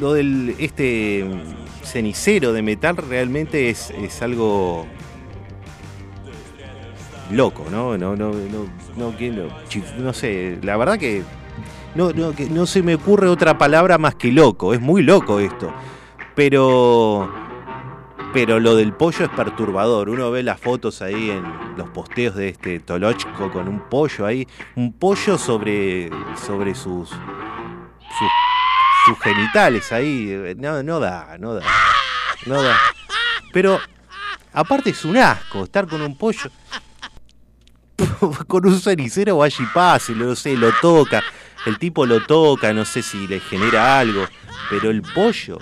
lo 0.00 0.12
del 0.14 0.54
este 0.58 1.24
cenicero 1.82 2.52
de 2.52 2.62
metal 2.62 2.96
realmente 2.96 3.70
es, 3.70 3.90
es 3.90 4.22
algo 4.22 4.86
loco, 7.30 7.64
¿no? 7.70 7.96
No, 7.98 8.16
no, 8.16 8.32
no, 8.32 8.66
no, 8.96 9.12
no 9.98 10.12
sé, 10.12 10.58
la 10.62 10.76
verdad 10.76 10.98
que 10.98 11.22
no, 11.94 12.12
no, 12.12 12.32
que 12.32 12.46
no 12.48 12.66
se 12.66 12.82
me 12.82 12.94
ocurre 12.94 13.28
otra 13.28 13.58
palabra 13.58 13.98
más 13.98 14.14
que 14.14 14.32
loco, 14.32 14.74
es 14.74 14.80
muy 14.80 15.02
loco 15.02 15.40
esto. 15.40 15.72
Pero 16.34 17.47
pero 18.32 18.60
lo 18.60 18.76
del 18.76 18.92
pollo 18.92 19.24
es 19.24 19.30
perturbador. 19.30 20.08
Uno 20.08 20.30
ve 20.30 20.42
las 20.42 20.60
fotos 20.60 21.02
ahí 21.02 21.30
en 21.30 21.44
los 21.76 21.88
posteos 21.90 22.34
de 22.34 22.50
este 22.50 22.80
Tolochko 22.80 23.50
con 23.50 23.68
un 23.68 23.88
pollo 23.88 24.26
ahí, 24.26 24.46
un 24.76 24.92
pollo 24.92 25.38
sobre 25.38 26.10
sobre 26.46 26.74
sus 26.74 27.08
sus, 27.08 29.18
genitales 29.20 29.90
ahí, 29.92 30.54
no 30.58 30.82
no 30.82 31.00
da, 31.00 31.36
no 31.38 31.54
da. 31.54 31.62
No 32.46 32.62
da. 32.62 32.76
Pero 33.52 33.80
aparte 34.52 34.90
es 34.90 35.04
un 35.04 35.16
asco 35.16 35.64
estar 35.64 35.86
con 35.86 36.02
un 36.02 36.16
pollo 36.16 36.50
con 38.46 38.66
un 38.66 38.80
cenicero 38.80 39.38
vaya 39.38 39.64
y 39.64 39.66
pase, 39.66 40.12
no 40.12 40.34
sé, 40.34 40.56
lo 40.56 40.72
toca. 40.80 41.22
El 41.66 41.78
tipo 41.78 42.06
lo 42.06 42.24
toca, 42.24 42.72
no 42.72 42.84
sé 42.84 43.02
si 43.02 43.26
le 43.26 43.40
genera 43.40 43.98
algo. 43.98 44.26
Pero 44.70 44.90
el 44.90 45.02
pollo. 45.02 45.58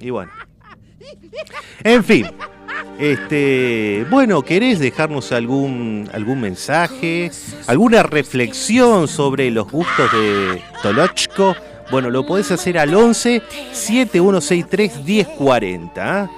Y 0.00 0.10
bueno. 0.10 0.30
En 1.84 2.04
fin. 2.04 2.26
Este, 2.98 4.04
bueno, 4.10 4.42
¿querés 4.42 4.78
dejarnos 4.78 5.32
algún 5.32 6.08
algún 6.12 6.40
mensaje, 6.40 7.30
alguna 7.66 8.02
reflexión 8.02 9.08
sobre 9.08 9.50
los 9.50 9.70
gustos 9.70 10.12
de 10.12 10.62
Tolochko? 10.82 11.56
Bueno, 11.90 12.10
lo 12.10 12.26
podés 12.26 12.50
hacer 12.52 12.78
al 12.78 12.94
11 12.94 13.42
7163 13.72 15.04
1040. 15.04 16.22
¿ah? 16.22 16.30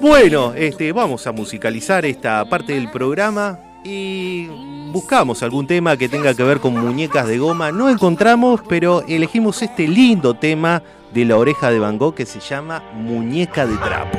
Bueno, 0.00 0.54
este, 0.54 0.90
vamos 0.92 1.26
a 1.26 1.32
musicalizar 1.32 2.04
esta 2.06 2.44
parte 2.46 2.72
del 2.72 2.90
programa 2.90 3.58
y 3.84 4.46
buscamos 4.90 5.42
algún 5.42 5.66
tema 5.66 5.96
que 5.96 6.08
tenga 6.08 6.34
que 6.34 6.42
ver 6.42 6.60
con 6.60 6.74
muñecas 6.74 7.28
de 7.28 7.38
goma. 7.38 7.70
No 7.72 7.90
encontramos, 7.90 8.62
pero 8.68 9.04
elegimos 9.06 9.62
este 9.62 9.86
lindo 9.86 10.34
tema 10.34 10.82
de 11.12 11.24
la 11.24 11.36
oreja 11.36 11.70
de 11.70 11.78
Van 11.78 11.98
Gogh 11.98 12.14
que 12.14 12.26
se 12.26 12.40
llama 12.40 12.82
Muñeca 12.94 13.66
de 13.66 13.76
Trapo. 13.76 14.18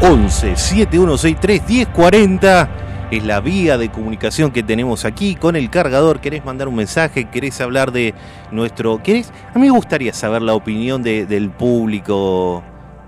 Once 0.00 0.56
7163 0.56 1.62
1040 1.68 2.68
es 3.10 3.24
la 3.24 3.40
vía 3.40 3.78
de 3.78 3.88
comunicación 3.88 4.50
que 4.50 4.62
tenemos 4.62 5.04
aquí 5.04 5.36
con 5.36 5.54
el 5.56 5.70
cargador. 5.70 6.20
¿Querés 6.20 6.44
mandar 6.44 6.66
un 6.68 6.74
mensaje? 6.74 7.26
¿Querés 7.26 7.60
hablar 7.60 7.92
de 7.92 8.14
nuestro... 8.50 9.00
¿Querés? 9.02 9.32
A 9.54 9.58
mí 9.58 9.66
me 9.66 9.70
gustaría 9.70 10.12
saber 10.12 10.42
la 10.42 10.54
opinión 10.54 11.02
de- 11.04 11.24
del 11.24 11.50
público, 11.50 12.64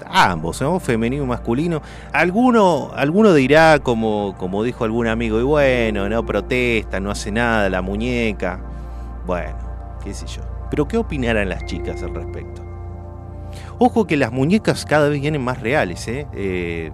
ambos, 0.07 0.61
¿no? 0.63 0.79
Femenino 0.79 1.25
y 1.25 1.27
masculino. 1.27 1.83
Alguno, 2.13 2.93
alguno 2.95 3.35
dirá, 3.35 3.81
como, 3.81 4.37
como 4.39 4.63
dijo 4.63 4.85
algún 4.85 5.09
amigo, 5.09 5.41
y 5.41 5.43
bueno, 5.43 6.09
no 6.09 6.25
protesta, 6.25 7.01
no 7.01 7.11
hace 7.11 7.33
nada, 7.33 7.69
la 7.69 7.83
muñeca. 7.83 8.61
Bueno, 9.27 9.57
qué 10.05 10.15
sé 10.15 10.27
yo. 10.29 10.43
Pero 10.71 10.87
¿qué 10.87 10.97
opinarán 10.97 11.49
las 11.49 11.65
chicas 11.65 12.03
al 12.05 12.15
respecto? 12.15 12.63
Ojo 13.81 14.07
que 14.07 14.17
las 14.17 14.33
muñecas 14.33 14.85
cada 14.85 15.09
vez 15.09 15.21
vienen 15.21 15.43
más 15.43 15.61
reales, 15.61 16.09
¿eh? 16.09 16.27
Eh, 16.35 16.91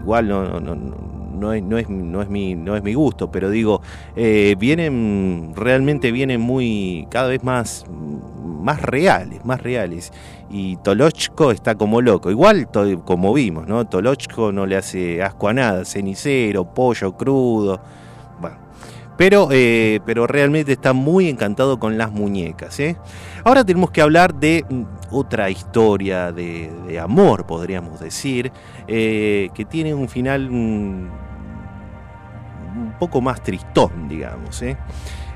igual 0.00 0.28
no, 0.28 1.52
es, 1.52 1.88
mi, 2.28 2.54
no 2.54 2.76
es 2.76 2.82
mi 2.82 2.94
gusto, 2.94 3.30
pero 3.30 3.48
digo, 3.48 3.80
eh, 4.14 4.54
vienen, 4.58 5.52
realmente 5.56 6.12
vienen 6.12 6.42
muy, 6.42 7.06
cada 7.10 7.28
vez 7.28 7.42
más, 7.42 7.86
más 7.88 8.82
reales, 8.82 9.42
más 9.46 9.62
reales. 9.62 10.12
Y 10.50 10.76
Tolochko 10.76 11.52
está 11.52 11.74
como 11.74 12.02
loco, 12.02 12.30
igual 12.30 12.68
como 13.04 13.32
vimos, 13.32 13.66
¿no? 13.66 13.86
Tolochko 13.86 14.52
no 14.52 14.66
le 14.66 14.76
hace 14.76 15.22
asco 15.22 15.48
a 15.48 15.54
nada, 15.54 15.86
cenicero, 15.86 16.66
pollo 16.74 17.16
crudo. 17.16 17.80
Pero, 19.18 19.48
eh, 19.50 19.98
pero 20.06 20.28
realmente 20.28 20.72
está 20.72 20.92
muy 20.92 21.28
encantado 21.28 21.80
con 21.80 21.98
las 21.98 22.12
muñecas. 22.12 22.78
¿eh? 22.78 22.96
Ahora 23.42 23.64
tenemos 23.64 23.90
que 23.90 24.00
hablar 24.00 24.32
de 24.32 24.64
mm, 24.70 24.82
otra 25.10 25.50
historia 25.50 26.30
de, 26.30 27.00
amor, 27.02 27.44
podríamos 27.44 27.98
decir, 27.98 28.52
eh, 28.86 29.48
que 29.54 29.64
tiene 29.64 29.92
un 29.92 30.08
final 30.08 30.48
mm, 30.48 31.10
un 32.76 32.94
poco 33.00 33.20
más 33.20 33.42
tristón, 33.42 34.08
digamos. 34.08 34.62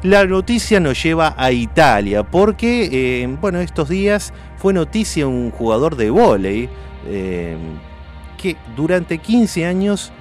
La 0.05 0.25
noticia 0.27 0.79
nos 0.79 1.03
lleva 1.03 1.35
a 1.37 1.51
Italia, 1.51 2.23
porque, 2.23 3.37
bueno, 3.41 3.61
estos 3.61 3.89
días 3.89 4.33
fue 4.59 4.73
noticia 4.73 5.27
un 5.27 5.51
jugador 5.51 5.97
de 5.97 6.11
vóley 6.11 6.69
que 7.05 8.57
durante 8.77 9.19
15 9.19 9.67
años 9.67 10.13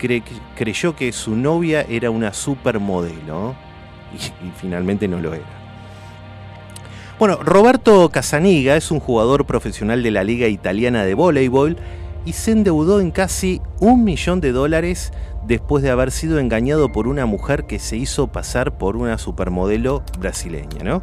cre- 0.00 0.22
creyó 0.56 0.96
que 0.96 1.12
su 1.12 1.36
novia 1.36 1.82
era 1.82 2.10
una 2.10 2.32
supermodelo 2.32 3.54
y, 4.12 4.46
y 4.46 4.52
finalmente 4.60 5.06
no 5.06 5.20
lo 5.20 5.34
era. 5.34 5.44
Bueno, 7.18 7.36
Roberto 7.42 8.08
Casaniga 8.08 8.76
es 8.76 8.90
un 8.90 8.98
jugador 8.98 9.44
profesional 9.44 10.02
de 10.02 10.10
la 10.10 10.24
Liga 10.24 10.48
Italiana 10.48 11.04
de 11.04 11.12
Voleibol 11.14 11.76
y 12.24 12.32
se 12.32 12.52
endeudó 12.52 13.00
en 13.00 13.10
casi 13.10 13.60
un 13.78 14.04
millón 14.04 14.40
de 14.40 14.52
dólares 14.52 15.12
después 15.46 15.82
de 15.82 15.90
haber 15.90 16.10
sido 16.12 16.38
engañado 16.38 16.92
por 16.92 17.08
una 17.08 17.26
mujer 17.26 17.64
que 17.66 17.78
se 17.78 17.96
hizo 17.96 18.28
pasar 18.28 18.78
por 18.78 18.96
una 18.96 19.18
supermodelo 19.18 20.02
brasileña, 20.18 20.82
¿no? 20.82 21.00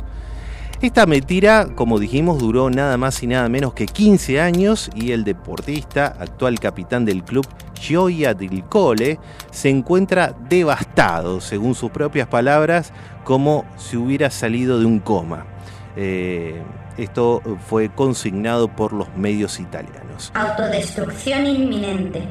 Esta 0.79 1.07
mentira, 1.07 1.69
como 1.73 1.97
dijimos, 1.97 2.37
duró 2.37 2.69
nada 2.69 2.97
más 2.97 3.23
y 3.23 3.27
nada 3.27 3.49
menos 3.49 3.73
que 3.73 3.87
15 3.87 4.39
años 4.39 4.91
y 4.93 5.11
el 5.11 5.23
deportista, 5.23 6.15
actual 6.19 6.59
capitán 6.59 7.03
del 7.03 7.23
club 7.23 7.47
Gioia 7.79 8.35
del 8.35 8.63
Cole, 8.65 9.17
se 9.49 9.69
encuentra 9.69 10.35
devastado, 10.47 11.41
según 11.41 11.73
sus 11.73 11.89
propias 11.89 12.27
palabras, 12.27 12.93
como 13.23 13.65
si 13.77 13.97
hubiera 13.97 14.29
salido 14.29 14.79
de 14.79 14.85
un 14.85 14.99
coma. 14.99 15.47
Eh, 15.95 16.61
esto 16.97 17.41
fue 17.67 17.89
consignado 17.89 18.67
por 18.67 18.93
los 18.93 19.07
medios 19.15 19.59
italianos. 19.59 20.31
Autodestrucción 20.35 21.47
inminente. 21.47 22.21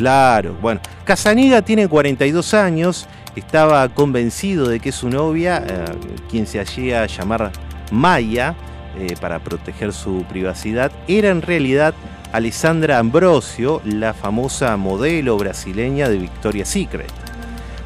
Claro, 0.00 0.56
bueno, 0.62 0.80
Casaniga 1.04 1.60
tiene 1.60 1.86
42 1.86 2.54
años, 2.54 3.06
estaba 3.36 3.86
convencido 3.90 4.66
de 4.66 4.80
que 4.80 4.92
su 4.92 5.10
novia, 5.10 5.62
eh, 5.68 5.84
quien 6.30 6.46
se 6.46 6.58
hacía 6.58 7.04
llamar 7.04 7.52
Maya, 7.90 8.54
eh, 8.98 9.14
para 9.20 9.40
proteger 9.40 9.92
su 9.92 10.24
privacidad, 10.26 10.90
era 11.06 11.28
en 11.28 11.42
realidad 11.42 11.92
Alessandra 12.32 12.98
Ambrosio, 12.98 13.82
la 13.84 14.14
famosa 14.14 14.74
modelo 14.78 15.36
brasileña 15.36 16.08
de 16.08 16.16
Victoria's 16.16 16.70
Secret. 16.70 17.12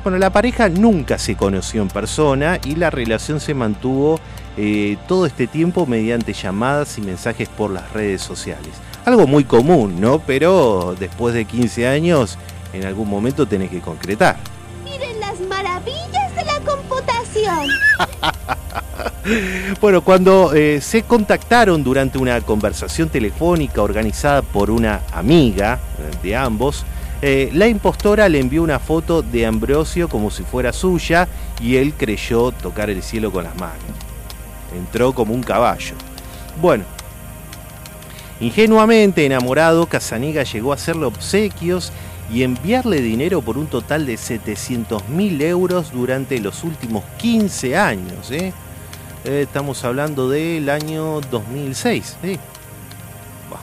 Bueno, 0.05 0.17
la 0.17 0.31
pareja 0.31 0.69
nunca 0.69 1.19
se 1.19 1.35
conoció 1.35 1.83
en 1.83 1.89
persona 1.89 2.61
y 2.65 2.77
la 2.77 2.91
relación 2.91 3.41
se 3.41 3.55
mantuvo 3.55 4.21
eh, 4.57 4.99
todo 5.09 5.27
este 5.27 5.49
tiempo 5.49 5.85
mediante 5.85 6.33
llamadas 6.33 6.97
y 6.97 7.01
mensajes 7.01 7.49
por 7.49 7.73
las 7.73 7.93
redes 7.93 8.23
sociales. 8.23 8.71
Algo 9.05 9.27
muy 9.27 9.45
común, 9.45 10.01
¿no? 10.01 10.19
Pero 10.21 10.95
después 10.99 11.35
de 11.35 11.45
15 11.45 11.87
años, 11.87 12.39
en 12.73 12.85
algún 12.85 13.09
momento 13.09 13.47
tenés 13.47 13.71
que 13.71 13.81
concretar. 13.81 14.37
Miren 14.83 15.21
las 15.21 15.41
maravillas 15.41 16.35
de 16.37 16.45
la 16.45 16.61
computación. 16.61 17.69
Bueno, 19.81 20.03
cuando 20.03 20.53
eh, 20.55 20.81
se 20.83 21.03
contactaron 21.03 21.83
durante 21.83 22.19
una 22.19 22.41
conversación 22.43 23.09
telefónica 23.09 23.83
organizada 23.83 24.43
por 24.43 24.71
una 24.71 25.01
amiga 25.13 25.81
eh, 25.99 26.17
de 26.23 26.37
ambos, 26.37 26.85
eh, 27.23 27.49
la 27.55 27.67
impostora 27.67 28.29
le 28.29 28.39
envió 28.39 28.63
una 28.63 28.79
foto 28.79 29.23
de 29.23 29.47
Ambrosio 29.47 30.11
como 30.11 30.31
si 30.31 30.43
fuera 30.43 30.75
suya 30.75 31.27
y 31.59 31.77
él 31.77 31.95
creyó 31.97 32.53
tocar 32.53 32.91
el 32.91 33.03
cielo 33.03 33.33
con 33.33 33.45
las 33.45 33.57
manos. 33.57 33.79
Entró 34.77 35.15
como 35.15 35.33
un 35.33 35.43
caballo. 35.43 35.95
Bueno, 36.61 36.85
ingenuamente 38.41 39.25
enamorado, 39.27 39.87
Casaniga 39.87 40.43
llegó 40.43 40.73
a 40.73 40.77
hacerle 40.77 41.07
obsequios 41.07 41.93
y 42.33 42.43
enviarle 42.43 43.01
dinero 43.01 43.43
por 43.43 43.59
un 43.59 43.67
total 43.67 44.07
de 44.07 44.17
700 44.17 45.09
mil 45.09 45.41
euros 45.43 45.93
durante 45.93 46.39
los 46.41 46.65
últimos 46.65 47.05
15 47.19 47.77
años. 47.77 48.31
¿eh? 48.31 48.53
Eh, 49.25 49.43
estamos 49.43 49.85
hablando 49.85 50.29
del 50.29 50.69
año 50.69 51.21
2006. 51.31 52.17
¿sí? 52.23 52.39
Buah. 53.49 53.61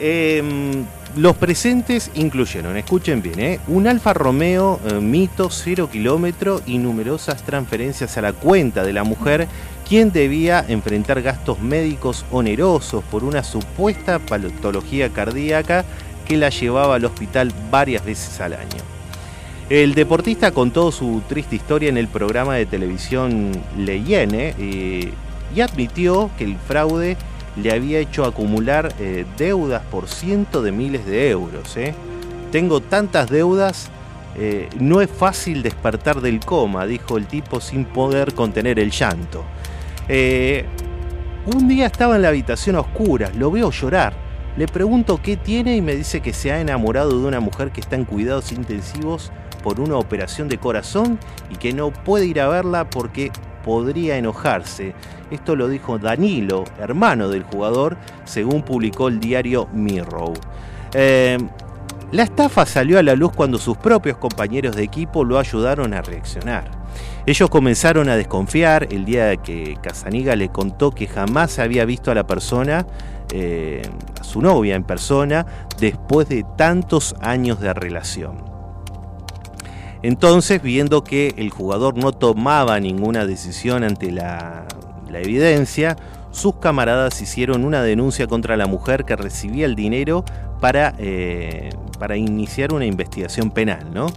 Em, 0.00 0.84
los 1.16 1.36
presentes 1.36 2.10
incluyeron, 2.14 2.76
escuchen 2.76 3.22
bien, 3.22 3.38
¿eh? 3.38 3.60
un 3.68 3.86
Alfa 3.86 4.12
Romeo 4.12 4.80
eh, 4.84 4.94
Mito 4.94 5.48
0 5.48 5.88
kilómetro 5.88 6.60
y 6.66 6.78
numerosas 6.78 7.44
transferencias 7.44 8.18
a 8.18 8.22
la 8.22 8.32
cuenta 8.32 8.82
de 8.82 8.92
la 8.92 9.04
mujer, 9.04 9.46
quien 9.88 10.12
debía 10.12 10.64
enfrentar 10.66 11.22
gastos 11.22 11.60
médicos 11.60 12.24
onerosos 12.30 13.04
por 13.04 13.24
una 13.24 13.44
supuesta 13.44 14.18
patología 14.18 15.10
cardíaca 15.10 15.84
que 16.26 16.36
la 16.36 16.48
llevaba 16.48 16.94
al 16.96 17.04
hospital 17.04 17.52
varias 17.70 18.04
veces 18.04 18.40
al 18.40 18.54
año. 18.54 18.82
El 19.70 19.94
deportista 19.94 20.50
contó 20.50 20.92
su 20.92 21.22
triste 21.28 21.56
historia 21.56 21.88
en 21.88 21.96
el 21.96 22.08
programa 22.08 22.54
de 22.54 22.66
televisión 22.66 23.52
Leyene 23.78 24.54
eh, 24.58 25.12
y 25.54 25.60
admitió 25.60 26.30
que 26.36 26.44
el 26.44 26.56
fraude 26.56 27.16
le 27.56 27.72
había 27.72 27.98
hecho 27.98 28.24
acumular 28.24 28.92
eh, 28.98 29.24
deudas 29.38 29.82
por 29.90 30.08
cientos 30.08 30.64
de 30.64 30.72
miles 30.72 31.06
de 31.06 31.30
euros. 31.30 31.76
¿eh? 31.76 31.94
Tengo 32.50 32.80
tantas 32.80 33.30
deudas, 33.30 33.88
eh, 34.36 34.68
no 34.78 35.00
es 35.00 35.10
fácil 35.10 35.62
despertar 35.62 36.20
del 36.20 36.40
coma, 36.40 36.86
dijo 36.86 37.16
el 37.16 37.26
tipo 37.26 37.60
sin 37.60 37.84
poder 37.84 38.34
contener 38.34 38.78
el 38.78 38.90
llanto. 38.90 39.44
Eh, 40.08 40.64
un 41.46 41.68
día 41.68 41.86
estaba 41.86 42.16
en 42.16 42.22
la 42.22 42.28
habitación 42.28 42.76
a 42.76 42.80
oscuras, 42.80 43.34
lo 43.36 43.50
veo 43.50 43.70
llorar. 43.70 44.14
Le 44.56 44.68
pregunto 44.68 45.20
qué 45.22 45.36
tiene 45.36 45.76
y 45.76 45.82
me 45.82 45.96
dice 45.96 46.20
que 46.20 46.32
se 46.32 46.52
ha 46.52 46.60
enamorado 46.60 47.10
de 47.10 47.26
una 47.26 47.40
mujer 47.40 47.72
que 47.72 47.80
está 47.80 47.96
en 47.96 48.04
cuidados 48.04 48.52
intensivos 48.52 49.32
por 49.62 49.80
una 49.80 49.96
operación 49.96 50.48
de 50.48 50.58
corazón 50.58 51.18
y 51.50 51.56
que 51.56 51.72
no 51.72 51.90
puede 51.90 52.26
ir 52.26 52.40
a 52.40 52.48
verla 52.48 52.88
porque 52.88 53.32
podría 53.64 54.16
enojarse. 54.16 54.94
Esto 55.30 55.56
lo 55.56 55.68
dijo 55.68 55.98
Danilo, 55.98 56.64
hermano 56.78 57.28
del 57.28 57.42
jugador, 57.42 57.96
según 58.24 58.62
publicó 58.62 59.08
el 59.08 59.18
diario 59.18 59.68
Mirror. 59.72 60.34
Eh, 60.92 61.38
la 62.12 62.22
estafa 62.22 62.64
salió 62.66 62.98
a 62.98 63.02
la 63.02 63.16
luz 63.16 63.32
cuando 63.32 63.58
sus 63.58 63.76
propios 63.76 64.18
compañeros 64.18 64.76
de 64.76 64.84
equipo 64.84 65.24
lo 65.24 65.38
ayudaron 65.38 65.94
a 65.94 66.02
reaccionar. 66.02 66.83
Ellos 67.26 67.48
comenzaron 67.48 68.08
a 68.08 68.16
desconfiar 68.16 68.88
el 68.90 69.04
día 69.04 69.36
que 69.36 69.76
Casaniga 69.82 70.36
le 70.36 70.50
contó 70.50 70.90
que 70.90 71.06
jamás 71.06 71.58
había 71.58 71.84
visto 71.84 72.10
a 72.10 72.14
la 72.14 72.26
persona, 72.26 72.86
eh, 73.32 73.82
a 74.20 74.24
su 74.24 74.42
novia 74.42 74.74
en 74.74 74.84
persona, 74.84 75.46
después 75.78 76.28
de 76.28 76.44
tantos 76.56 77.14
años 77.20 77.60
de 77.60 77.72
relación. 77.72 78.54
Entonces, 80.02 80.60
viendo 80.60 81.02
que 81.02 81.34
el 81.38 81.48
jugador 81.48 81.96
no 81.96 82.12
tomaba 82.12 82.78
ninguna 82.78 83.24
decisión 83.24 83.84
ante 83.84 84.12
la, 84.12 84.66
evidencia, 85.14 85.96
sus 86.30 86.56
camaradas 86.56 87.22
hicieron 87.22 87.64
una 87.64 87.82
denuncia 87.82 88.26
contra 88.26 88.56
la 88.56 88.66
mujer 88.66 89.04
que 89.04 89.16
recibía 89.16 89.64
el 89.64 89.76
dinero 89.76 90.24
para, 90.60 90.92
eh, 90.98 91.70
para 91.98 92.16
iniciar 92.16 92.74
una 92.74 92.84
investigación 92.84 93.50
penal. 93.50 93.94
¿no? 93.94 94.08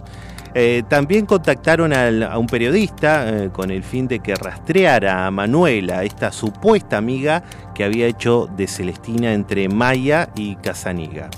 Eh, 0.54 0.82
también 0.88 1.26
contactaron 1.26 1.92
a 1.92 2.38
un 2.38 2.46
periodista 2.46 3.28
eh, 3.28 3.50
con 3.52 3.70
el 3.70 3.82
fin 3.82 4.08
de 4.08 4.20
que 4.20 4.34
rastreara 4.34 5.26
a 5.26 5.30
Manuela, 5.30 6.04
esta 6.04 6.32
supuesta 6.32 6.96
amiga 6.96 7.42
que 7.74 7.84
había 7.84 8.06
hecho 8.06 8.48
de 8.56 8.66
Celestina 8.66 9.32
entre 9.32 9.68
Maya 9.68 10.30
y 10.34 10.56
Casaniga. 10.56 11.30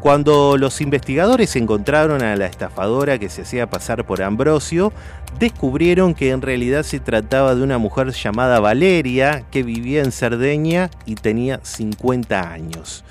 Cuando 0.00 0.56
los 0.56 0.80
investigadores 0.80 1.56
encontraron 1.56 2.22
a 2.22 2.36
la 2.36 2.46
estafadora 2.46 3.18
que 3.18 3.28
se 3.28 3.42
hacía 3.42 3.68
pasar 3.68 4.04
por 4.04 4.22
Ambrosio, 4.22 4.92
descubrieron 5.40 6.14
que 6.14 6.30
en 6.30 6.42
realidad 6.42 6.84
se 6.84 7.00
trataba 7.00 7.56
de 7.56 7.62
una 7.62 7.78
mujer 7.78 8.12
llamada 8.12 8.60
Valeria 8.60 9.42
que 9.50 9.64
vivía 9.64 10.02
en 10.04 10.12
Cerdeña 10.12 10.90
y 11.06 11.16
tenía 11.16 11.58
50 11.62 12.52
años. 12.52 13.04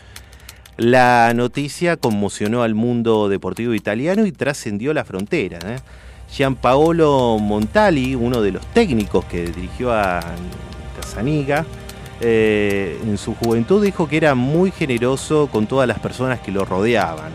La 0.78 1.34
noticia 1.34 1.96
conmocionó 1.96 2.62
al 2.62 2.76
mundo 2.76 3.30
deportivo 3.30 3.74
italiano 3.74 4.26
y 4.26 4.34
trascendió 4.34 4.94
la 4.94 5.06
frontera. 5.06 5.60
¿eh? 5.66 5.80
Gianpaolo 6.30 7.38
Montali, 7.40 8.14
uno 8.14 8.42
de 8.42 8.52
los 8.52 8.66
técnicos 8.68 9.24
que 9.24 9.46
dirigió 9.46 9.94
a 9.94 10.20
Casaniga, 11.00 11.66
eh, 12.20 13.00
en 13.04 13.18
su 13.18 13.36
juventud 13.36 13.84
dijo 13.84 14.10
que 14.10 14.18
era 14.18 14.36
muy 14.36 14.72
generoso 14.72 15.48
con 15.48 15.66
todas 15.66 15.88
las 15.88 16.00
personas 16.00 16.42
que 16.42 16.52
lo 16.52 16.66
rodeaban, 16.66 17.32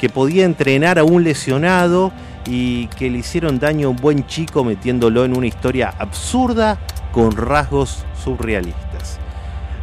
que 0.00 0.08
podía 0.08 0.46
entrenar 0.46 0.98
a 0.98 1.04
un 1.04 1.22
lesionado 1.22 2.12
y 2.46 2.86
que 2.88 3.10
le 3.10 3.18
hicieron 3.18 3.58
daño 3.58 3.88
a 3.88 3.90
un 3.90 3.96
buen 3.96 4.26
chico 4.26 4.64
metiéndolo 4.64 5.26
en 5.26 5.36
una 5.36 5.46
historia 5.46 5.92
absurda 5.98 6.78
con 7.12 7.32
rasgos 7.32 8.04
surrealistas. 8.24 8.89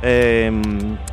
Eh, 0.04 0.52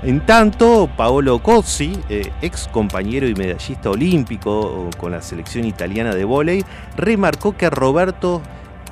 en 0.03 0.27
tanto, 0.27 0.90
Paolo 0.94 1.42
Cozzi, 1.42 1.99
eh, 2.09 2.31
ex 2.42 2.68
compañero 2.68 3.27
y 3.27 3.35
medallista 3.35 3.90
olímpico 3.90 4.90
con 4.99 5.12
la 5.12 5.23
selección 5.23 5.64
italiana 5.64 6.14
de 6.14 6.25
vóley, 6.25 6.64
remarcó 6.97 7.57
que 7.57 7.70
Roberto 7.70 8.42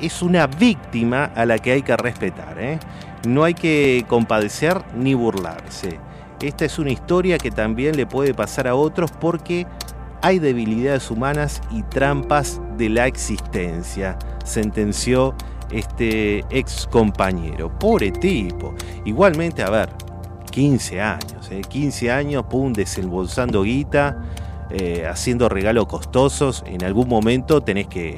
es 0.01 0.23
una 0.23 0.47
víctima 0.47 1.25
a 1.35 1.45
la 1.45 1.59
que 1.59 1.73
hay 1.73 1.83
que 1.83 1.97
respetar. 1.97 2.59
¿eh? 2.59 2.79
No 3.27 3.45
hay 3.45 3.55
que 3.55 4.05
compadecer 4.09 4.83
ni 4.97 5.15
burlarse. 5.15 6.01
Esta 6.41 6.65
es 6.65 6.79
una 6.79 6.91
historia 6.91 7.39
que 7.39 7.51
también 7.51 7.97
le 7.97 8.07
puede 8.07 8.35
pasar 8.35 8.67
a 8.67 8.75
otros 8.75 9.13
porque 9.13 9.67
hay 10.23 10.39
debilidades 10.39 11.11
humanas 11.11 11.61
y 11.71 11.83
trampas 11.83 12.61
de 12.77 12.89
la 12.89 13.07
existencia, 13.07 14.19
sentenció 14.45 15.35
este 15.73 16.45
ex 16.51 16.87
compañero. 16.91 17.77
Pobre 17.79 18.13
tipo. 18.13 18.75
Igualmente, 19.05 19.63
a 19.63 19.71
ver, 19.71 19.89
15 20.51 21.01
años, 21.01 21.51
¿eh? 21.51 21.63
15 21.67 22.11
años, 22.13 22.45
pum, 22.49 22.73
desembolsando 22.73 23.63
guita, 23.63 24.19
eh, 24.71 25.07
haciendo 25.11 25.49
regalos 25.49 25.87
costosos. 25.87 26.63
En 26.67 26.85
algún 26.85 27.09
momento 27.09 27.61
tenés 27.63 27.87
que. 27.89 28.17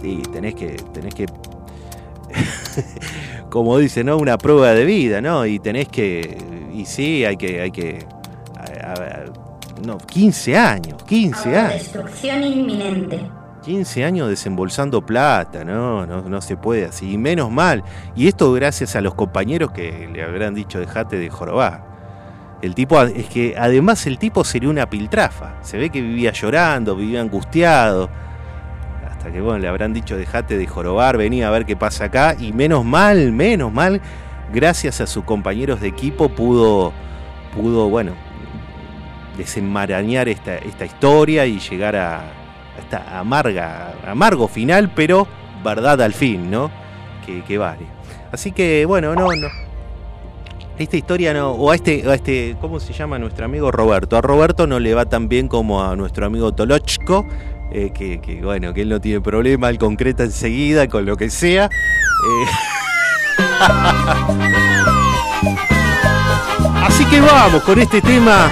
Sí, 0.00 0.22
tenés 0.32 0.54
que. 0.54 0.70
Tenés 0.92 1.14
que. 1.14 1.26
como 3.50 3.78
dice, 3.78 4.04
¿no? 4.04 4.16
Una 4.18 4.38
prueba 4.38 4.72
de 4.72 4.84
vida, 4.84 5.20
¿no? 5.20 5.46
Y 5.46 5.58
tenés 5.58 5.88
que. 5.88 6.36
Y 6.72 6.84
sí, 6.86 7.24
hay 7.24 7.36
que. 7.36 7.60
Hay 7.60 7.70
que 7.70 7.98
a- 8.82 8.92
a- 8.92 9.24
no, 9.84 9.98
15 9.98 10.56
años, 10.56 11.02
15 11.04 11.56
años. 11.56 11.72
Destrucción 11.74 12.42
inminente. 12.42 13.20
15 13.66 14.04
años 14.04 14.28
desembolsando 14.28 15.04
plata, 15.04 15.64
no, 15.64 16.06
no, 16.06 16.40
se 16.40 16.56
puede 16.56 16.84
así. 16.84 17.14
Y 17.14 17.18
menos 17.18 17.50
mal. 17.50 17.82
Y 18.14 18.28
esto 18.28 18.52
gracias 18.52 18.94
a 18.94 19.00
los 19.00 19.16
compañeros 19.16 19.72
que 19.72 20.08
le 20.12 20.22
habrán 20.22 20.54
dicho 20.54 20.78
dejate 20.78 21.18
de 21.18 21.28
jorobar. 21.30 21.84
El 22.62 22.76
tipo, 22.76 23.02
es 23.02 23.26
que 23.26 23.56
además 23.58 24.06
el 24.06 24.18
tipo 24.18 24.44
sería 24.44 24.70
una 24.70 24.88
piltrafa. 24.88 25.56
Se 25.62 25.78
ve 25.78 25.90
que 25.90 26.00
vivía 26.00 26.30
llorando, 26.30 26.94
vivía 26.94 27.20
angustiado. 27.20 28.08
Hasta 29.04 29.32
que 29.32 29.40
bueno, 29.40 29.58
le 29.58 29.66
habrán 29.66 29.92
dicho 29.92 30.16
dejate 30.16 30.56
de 30.56 30.66
jorobar, 30.68 31.16
venía 31.16 31.48
a 31.48 31.50
ver 31.50 31.66
qué 31.66 31.74
pasa 31.74 32.04
acá. 32.04 32.36
Y 32.38 32.52
menos 32.52 32.84
mal, 32.84 33.32
menos 33.32 33.72
mal, 33.72 34.00
gracias 34.54 35.00
a 35.00 35.08
sus 35.08 35.24
compañeros 35.24 35.80
de 35.80 35.88
equipo 35.88 36.28
pudo, 36.28 36.92
pudo, 37.52 37.88
bueno, 37.88 38.12
desenmarañar 39.36 40.28
esta, 40.28 40.64
historia 40.84 41.46
y 41.46 41.58
llegar 41.58 41.96
a 41.96 42.45
esta 42.78 43.18
amarga, 43.18 43.94
amargo 44.06 44.48
final, 44.48 44.90
pero 44.94 45.26
verdad 45.64 46.00
al 46.02 46.14
fin, 46.14 46.50
¿no? 46.50 46.70
Que, 47.24 47.42
que 47.42 47.58
vale. 47.58 47.86
Así 48.32 48.52
que, 48.52 48.84
bueno, 48.86 49.14
no, 49.14 49.34
no. 49.34 49.48
Esta 50.78 50.96
historia 50.96 51.32
no, 51.32 51.52
o 51.52 51.70
a 51.70 51.74
este, 51.74 52.04
a 52.08 52.14
este, 52.14 52.54
¿cómo 52.60 52.78
se 52.80 52.92
llama 52.92 53.18
nuestro 53.18 53.46
amigo 53.46 53.70
Roberto? 53.72 54.16
A 54.16 54.20
Roberto 54.20 54.66
no 54.66 54.78
le 54.78 54.92
va 54.94 55.06
tan 55.06 55.26
bien 55.26 55.48
como 55.48 55.82
a 55.82 55.96
nuestro 55.96 56.26
amigo 56.26 56.52
Tolochko, 56.52 57.26
eh, 57.72 57.92
que, 57.94 58.20
que, 58.20 58.42
bueno, 58.42 58.74
que 58.74 58.82
él 58.82 58.90
no 58.90 59.00
tiene 59.00 59.22
problema, 59.22 59.70
él 59.70 59.78
concreta 59.78 60.24
enseguida 60.24 60.86
con 60.86 61.06
lo 61.06 61.16
que 61.16 61.30
sea. 61.30 61.64
Eh, 61.64 62.46
Así 66.86 67.04
que 67.06 67.20
vamos 67.20 67.62
con 67.62 67.78
este 67.78 68.00
tema 68.00 68.50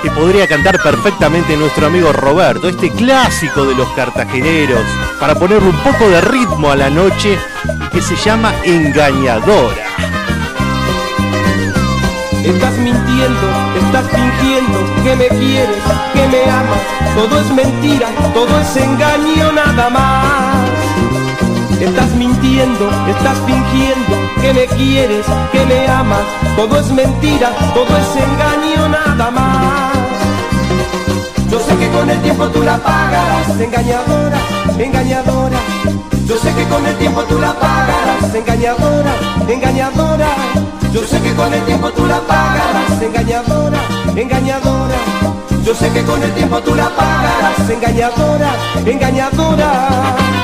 que 0.00 0.10
podría 0.10 0.46
cantar 0.46 0.80
perfectamente 0.82 1.56
nuestro 1.56 1.86
amigo 1.86 2.12
Roberto, 2.12 2.68
este 2.68 2.90
clásico 2.90 3.64
de 3.64 3.74
los 3.74 3.88
cartageneros, 3.90 4.82
para 5.18 5.34
ponerle 5.34 5.68
un 5.68 5.78
poco 5.78 6.08
de 6.08 6.20
ritmo 6.20 6.70
a 6.70 6.76
la 6.76 6.90
noche, 6.90 7.38
que 7.92 8.00
se 8.00 8.16
llama 8.16 8.52
Engañadora. 8.64 9.86
Estás 12.44 12.78
mintiendo, 12.78 13.48
estás 13.76 14.06
fingiendo 14.10 14.78
que 15.02 15.16
me 15.16 15.28
quieres, 15.28 15.82
que 16.12 16.28
me 16.28 16.50
amas. 16.50 16.80
Todo 17.14 17.40
es 17.40 17.50
mentira, 17.50 18.08
todo 18.32 18.60
es 18.60 18.76
engaño 18.76 19.52
nada 19.52 19.90
más. 19.90 21.27
Estás 21.80 22.10
mintiendo, 22.16 22.90
estás 23.08 23.38
fingiendo 23.46 24.16
que 24.40 24.52
me 24.52 24.66
quieres, 24.66 25.24
que 25.52 25.64
me 25.64 25.86
amas. 25.86 26.22
Todo 26.56 26.80
es 26.80 26.90
mentira, 26.90 27.50
todo 27.72 27.96
es 27.96 28.16
engaño 28.16 28.88
nada 28.88 29.30
más. 29.30 29.92
Yo 31.48 31.60
sé 31.60 31.76
que 31.76 31.88
con 31.90 32.10
el 32.10 32.20
tiempo 32.20 32.48
tú 32.48 32.62
la 32.62 32.78
pagarás, 32.78 33.48
engañadora, 33.60 34.38
engañadora. 34.76 35.58
Yo 36.26 36.36
sé 36.36 36.52
que 36.52 36.64
con 36.64 36.84
el 36.84 36.96
tiempo 36.96 37.22
tú 37.22 37.38
la 37.38 37.54
pagarás, 37.54 38.34
engañadora, 38.34 39.14
engañadora. 39.48 40.28
Yo 40.92 41.06
sé 41.06 41.20
que 41.20 41.32
con 41.34 41.54
el 41.54 41.62
tiempo 41.64 41.90
tú 41.92 42.06
la 42.06 42.18
pagarás, 42.20 43.00
engañadora, 43.00 43.78
engañadora. 44.16 44.96
Yo 45.64 45.74
sé 45.74 45.90
que 45.90 46.02
con 46.02 46.22
el 46.22 46.32
tiempo 46.32 46.58
tú 46.60 46.74
la 46.74 46.88
pagarás, 46.88 47.70
engañadora, 47.70 48.50
engañadora. 48.84 50.37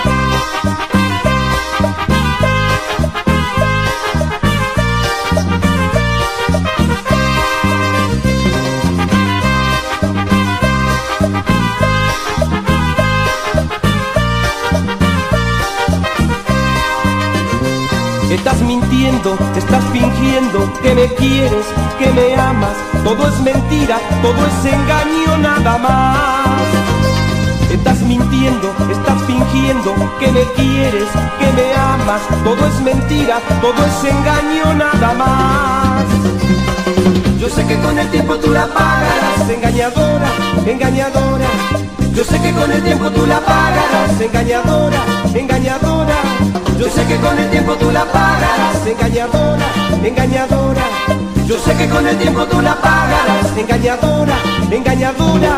Estás 18.34 18.60
mintiendo, 18.62 19.38
estás 19.56 19.84
fingiendo 19.92 20.70
que 20.82 20.92
me 20.92 21.06
quieres, 21.14 21.64
que 22.00 22.10
me 22.12 22.34
amas. 22.34 22.76
Todo 23.04 23.28
es 23.28 23.40
mentira, 23.40 24.00
todo 24.22 24.34
es 24.46 24.72
engaño 24.72 25.38
nada 25.38 25.78
más. 25.78 26.60
Estás 27.70 28.00
mintiendo, 28.00 28.74
estás 28.90 29.22
fingiendo 29.22 29.94
que 30.18 30.32
me 30.32 30.42
quieres, 30.56 31.08
que 31.38 31.52
me 31.52 31.74
amas. 31.74 32.22
Todo 32.42 32.66
es 32.66 32.80
mentira, 32.82 33.38
todo 33.62 33.80
es 33.86 34.12
engaño 34.12 34.74
nada 34.74 35.14
más. 35.14 36.04
Yo 37.38 37.48
sé 37.48 37.64
que 37.66 37.78
con 37.78 37.96
el 37.96 38.10
tiempo 38.10 38.34
tú 38.36 38.50
la 38.50 38.66
pagarás, 38.66 39.48
engañadora, 39.48 40.28
engañadora. 40.66 41.46
Yo 42.12 42.24
sé 42.24 42.42
que 42.42 42.52
con 42.52 42.70
el 42.72 42.82
tiempo 42.82 43.08
tú 43.10 43.26
la 43.26 43.38
pagarás, 43.40 44.20
engañadora, 44.20 45.04
engañadora. 45.34 46.63
Yo 46.84 46.90
sé 46.90 47.06
que 47.06 47.16
con 47.16 47.38
el 47.38 47.48
tiempo 47.48 47.74
tú 47.76 47.90
la 47.90 48.04
pagarás, 48.04 48.86
engañadora, 48.86 49.66
engañadora. 50.04 50.82
Yo 51.46 51.58
sé 51.58 51.74
que 51.78 51.88
con 51.88 52.06
el 52.06 52.18
tiempo 52.18 52.44
tú 52.44 52.60
la 52.60 52.74
pagarás, 52.74 53.56
engañadora, 53.56 54.36
engañadora. 54.70 55.56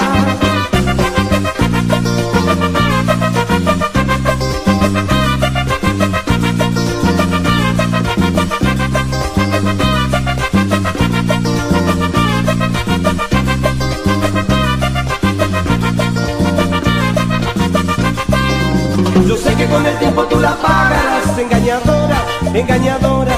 Engañadora. 22.59 23.37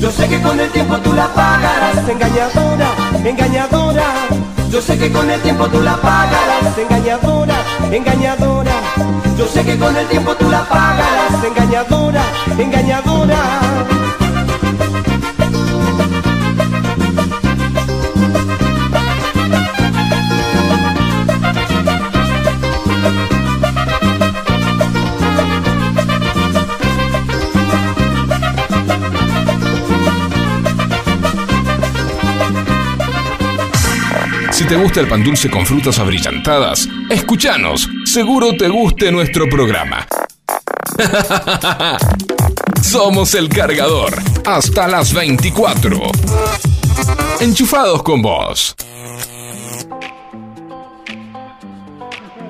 Yo 0.00 0.10
sé 0.10 0.28
que 0.28 0.40
con 0.40 0.58
el 0.58 0.70
tiempo 0.70 0.96
tú 0.98 1.12
la 1.12 1.28
pagarás, 1.28 2.08
engañadora, 2.08 2.88
engañadora. 3.24 4.04
Yo 4.70 4.80
sé 4.80 4.98
que 4.98 5.10
con 5.12 5.30
el 5.30 5.40
tiempo 5.40 5.66
tú 5.68 5.80
la 5.80 5.96
pagarás, 5.96 6.76
engañadora, 6.78 7.56
engañadora. 7.90 8.72
Yo 9.38 9.46
sé 9.46 9.64
que 9.64 9.78
con 9.78 9.96
el 9.96 10.06
tiempo 10.08 10.34
tú 10.34 10.50
la 10.50 10.64
pagarás, 10.64 11.44
engañadora, 11.44 12.22
engañadora. 12.58 14.05
Si 34.66 34.70
te 34.70 34.82
gusta 34.82 34.98
el 34.98 35.06
pan 35.06 35.22
dulce 35.22 35.48
con 35.48 35.64
frutas 35.64 35.96
abrillantadas, 36.00 36.88
escúchanos. 37.08 37.88
Seguro 38.04 38.56
te 38.56 38.68
guste 38.68 39.12
nuestro 39.12 39.48
programa. 39.48 40.04
Somos 42.82 43.36
el 43.36 43.48
cargador. 43.48 44.14
Hasta 44.44 44.88
las 44.88 45.14
24. 45.14 46.00
Enchufados 47.38 48.02
con 48.02 48.20
vos. 48.22 48.74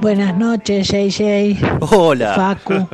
Buenas 0.00 0.34
noches, 0.38 0.88
JJ. 0.88 1.58
Hola. 1.80 2.34
Facu. 2.34 2.88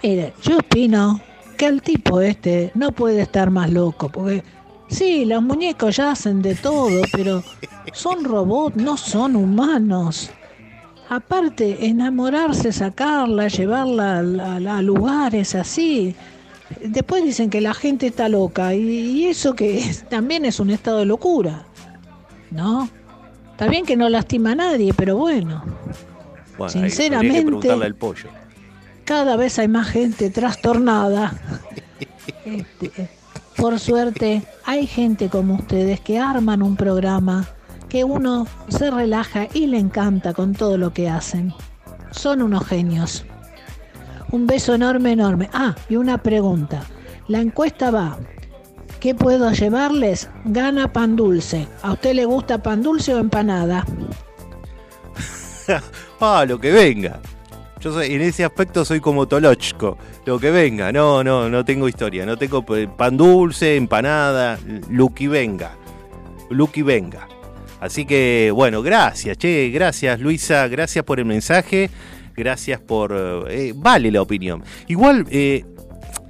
Mire, 0.00 0.32
yo 0.44 0.58
opino 0.58 1.20
que 1.58 1.66
el 1.66 1.82
tipo 1.82 2.20
este 2.20 2.70
no 2.76 2.92
puede 2.92 3.22
estar 3.22 3.50
más 3.50 3.68
loco, 3.68 4.10
porque 4.10 4.44
sí, 4.92 5.24
los 5.24 5.42
muñecos 5.42 5.96
ya 5.96 6.12
hacen 6.12 6.42
de 6.42 6.54
todo, 6.54 7.02
pero 7.12 7.42
son 7.92 8.24
robots, 8.24 8.76
no 8.76 8.96
son 8.96 9.36
humanos. 9.36 10.30
Aparte, 11.08 11.86
enamorarse, 11.86 12.72
sacarla, 12.72 13.48
llevarla 13.48 14.18
a, 14.18 14.20
a- 14.20 14.78
a 14.78 14.82
lugares 14.82 15.54
así. 15.54 16.14
Después 16.82 17.22
dicen 17.22 17.50
que 17.50 17.60
la 17.60 17.74
gente 17.74 18.06
está 18.06 18.28
loca, 18.28 18.74
y, 18.74 18.80
y 18.80 19.26
eso 19.26 19.54
que 19.54 19.78
es- 19.78 20.08
también 20.08 20.44
es 20.46 20.58
un 20.60 20.70
estado 20.70 20.98
de 21.00 21.06
locura, 21.06 21.64
¿no? 22.50 22.88
Está 23.50 23.66
bien 23.68 23.84
que 23.84 23.96
no 23.96 24.08
lastima 24.08 24.52
a 24.52 24.54
nadie, 24.54 24.94
pero 24.94 25.16
bueno. 25.16 25.62
Que 26.58 26.68
Sinceramente- 26.70 27.42
preguntarle 27.42 27.86
al 27.86 27.94
pollo. 27.94 28.28
cada 29.04 29.36
vez 29.36 29.58
hay 29.58 29.68
más 29.68 29.88
gente 29.88 30.30
trastornada. 30.30 31.32
Este, 32.44 33.08
por 33.56 33.78
suerte, 33.78 34.42
hay 34.64 34.86
gente 34.86 35.28
como 35.28 35.54
ustedes 35.54 36.00
que 36.00 36.18
arman 36.18 36.62
un 36.62 36.76
programa 36.76 37.48
que 37.88 38.04
uno 38.04 38.46
se 38.68 38.90
relaja 38.90 39.48
y 39.52 39.66
le 39.66 39.78
encanta 39.78 40.32
con 40.32 40.54
todo 40.54 40.78
lo 40.78 40.92
que 40.92 41.10
hacen. 41.10 41.52
Son 42.10 42.42
unos 42.42 42.66
genios. 42.66 43.24
Un 44.30 44.46
beso 44.46 44.74
enorme, 44.74 45.12
enorme. 45.12 45.50
Ah, 45.52 45.74
y 45.88 45.96
una 45.96 46.18
pregunta. 46.18 46.82
La 47.28 47.40
encuesta 47.40 47.90
va. 47.90 48.18
¿Qué 48.98 49.14
puedo 49.14 49.50
llevarles? 49.52 50.30
Gana 50.44 50.92
pan 50.92 51.16
dulce. 51.16 51.68
¿A 51.82 51.92
usted 51.92 52.14
le 52.14 52.24
gusta 52.24 52.62
pan 52.62 52.82
dulce 52.82 53.14
o 53.14 53.18
empanada? 53.18 53.84
ah, 56.20 56.44
lo 56.48 56.58
que 56.58 56.72
venga. 56.72 57.20
Yo 57.82 57.92
soy, 57.92 58.14
en 58.14 58.20
ese 58.20 58.44
aspecto 58.44 58.84
soy 58.84 59.00
como 59.00 59.26
Tolochko. 59.26 59.98
Lo 60.24 60.38
que 60.38 60.50
venga. 60.52 60.92
No, 60.92 61.24
no, 61.24 61.48
no 61.48 61.64
tengo 61.64 61.88
historia. 61.88 62.24
No 62.24 62.36
tengo 62.36 62.64
pan 62.64 63.16
dulce, 63.16 63.76
empanada, 63.76 64.58
que 65.16 65.28
venga. 65.28 65.76
Que 66.72 66.82
venga. 66.82 67.28
Así 67.80 68.04
que, 68.04 68.52
bueno, 68.54 68.80
gracias, 68.80 69.36
che, 69.38 69.70
gracias 69.70 70.20
Luisa, 70.20 70.68
gracias 70.68 71.04
por 71.04 71.18
el 71.18 71.24
mensaje, 71.24 71.90
gracias 72.36 72.78
por... 72.78 73.12
eh, 73.50 73.72
vale 73.74 74.12
la 74.12 74.22
opinión. 74.22 74.62
Igual, 74.86 75.26
eh, 75.30 75.64